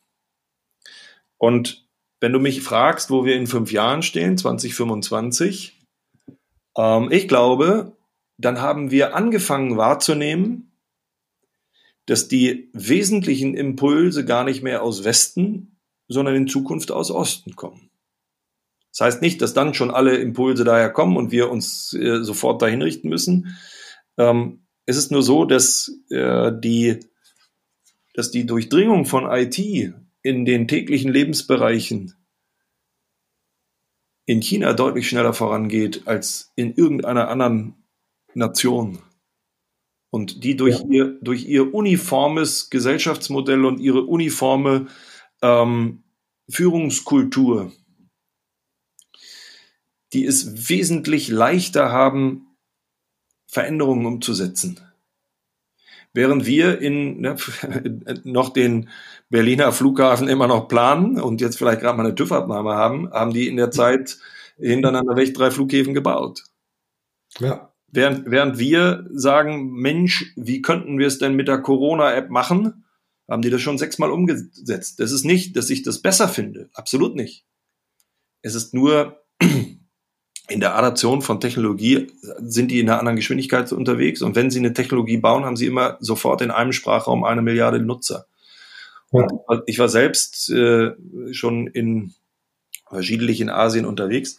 [1.38, 1.88] Und
[2.20, 5.80] wenn du mich fragst, wo wir in fünf Jahren stehen, 2025,
[6.76, 7.96] ähm, ich glaube,
[8.38, 10.72] dann haben wir angefangen wahrzunehmen,
[12.06, 15.76] dass die wesentlichen Impulse gar nicht mehr aus Westen,
[16.08, 17.90] sondern in Zukunft aus Osten kommen.
[18.92, 22.62] Das heißt nicht, dass dann schon alle Impulse daher kommen und wir uns äh, sofort
[22.62, 23.58] dahin richten müssen.
[24.16, 26.98] Ähm, es ist nur so, dass äh, die,
[28.14, 29.94] dass die Durchdringung von IT
[30.28, 32.14] in den täglichen Lebensbereichen
[34.26, 37.82] in China deutlich schneller vorangeht als in irgendeiner anderen
[38.34, 38.98] Nation.
[40.10, 40.86] Und die durch, ja.
[40.90, 44.88] ihr, durch ihr uniformes Gesellschaftsmodell und ihre uniforme
[45.40, 46.02] ähm,
[46.50, 47.72] Führungskultur,
[50.12, 52.54] die es wesentlich leichter haben,
[53.46, 54.78] Veränderungen umzusetzen.
[56.12, 57.36] Während wir in ne,
[58.24, 58.90] noch den
[59.30, 63.46] Berliner Flughafen immer noch planen und jetzt vielleicht gerade mal eine TÜV-Abnahme haben, haben die
[63.46, 64.18] in der Zeit
[64.58, 66.44] hintereinander weg drei Flughäfen gebaut.
[67.38, 67.72] Ja.
[67.90, 72.84] Während, während wir sagen, Mensch, wie könnten wir es denn mit der Corona-App machen?
[73.28, 75.00] haben die das schon sechsmal umgesetzt.
[75.00, 76.70] Das ist nicht, dass ich das besser finde.
[76.72, 77.44] Absolut nicht.
[78.42, 79.22] Es ist nur
[80.48, 84.22] in der Adaption von Technologie sind die in einer anderen Geschwindigkeit unterwegs.
[84.22, 87.80] Und wenn sie eine Technologie bauen, haben sie immer sofort in einem Sprachraum eine Milliarde
[87.80, 88.26] Nutzer.
[89.12, 89.26] Ja.
[89.66, 90.92] ich war selbst äh,
[91.32, 92.14] schon in
[92.88, 94.38] verschiedentlich in Asien unterwegs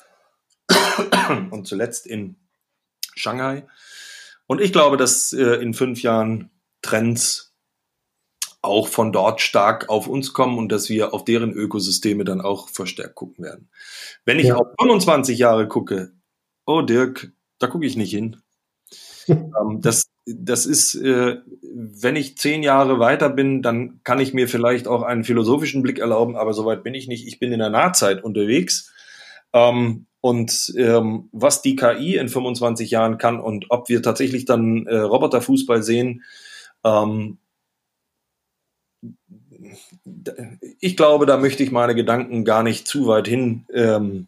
[1.52, 2.36] und zuletzt in
[3.16, 3.66] Shanghai.
[4.48, 6.52] Und ich glaube, dass äh, in fünf Jahren
[6.82, 7.50] Trends
[8.62, 12.70] auch von dort stark auf uns kommen und dass wir auf deren Ökosysteme dann auch
[12.70, 13.70] verstärkt gucken werden.
[14.26, 14.56] Wenn ich ja.
[14.56, 16.12] auf 25 Jahre gucke,
[16.66, 18.42] oh Dirk, da gucke ich nicht hin.
[19.28, 24.48] ähm, das, das ist, äh, wenn ich zehn Jahre weiter bin, dann kann ich mir
[24.48, 27.28] vielleicht auch einen philosophischen Blick erlauben, aber soweit bin ich nicht.
[27.28, 28.92] Ich bin in der Nahzeit unterwegs.
[29.54, 34.86] Ähm, und ähm, was die KI in 25 Jahren kann und ob wir tatsächlich dann
[34.86, 36.24] äh, Roboterfußball sehen,
[36.84, 37.38] ähm,
[40.80, 44.28] ich glaube, da möchte ich meine Gedanken gar nicht zu weit hin ähm,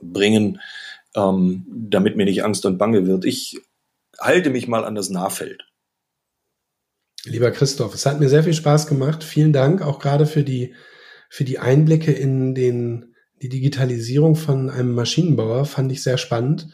[0.00, 0.60] bringen,
[1.14, 3.24] ähm, damit mir nicht Angst und Bange wird.
[3.24, 3.60] Ich
[4.20, 5.64] halte mich mal an das Nahfeld.
[7.24, 9.24] Lieber Christoph, es hat mir sehr viel Spaß gemacht.
[9.24, 10.74] Vielen Dank auch gerade für die,
[11.28, 15.64] für die Einblicke in den, die Digitalisierung von einem Maschinenbauer.
[15.64, 16.68] Fand ich sehr spannend.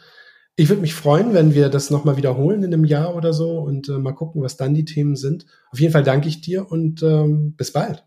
[0.55, 3.89] Ich würde mich freuen, wenn wir das nochmal wiederholen in einem Jahr oder so und
[3.89, 5.47] äh, mal gucken, was dann die Themen sind.
[5.71, 8.03] Auf jeden Fall danke ich dir und ähm, bis bald.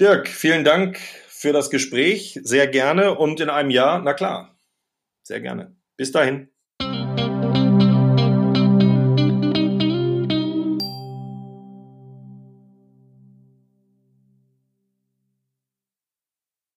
[0.00, 2.40] Dirk, vielen Dank für das Gespräch.
[2.42, 4.56] Sehr gerne und in einem Jahr, na klar,
[5.22, 5.76] sehr gerne.
[5.98, 6.51] Bis dahin.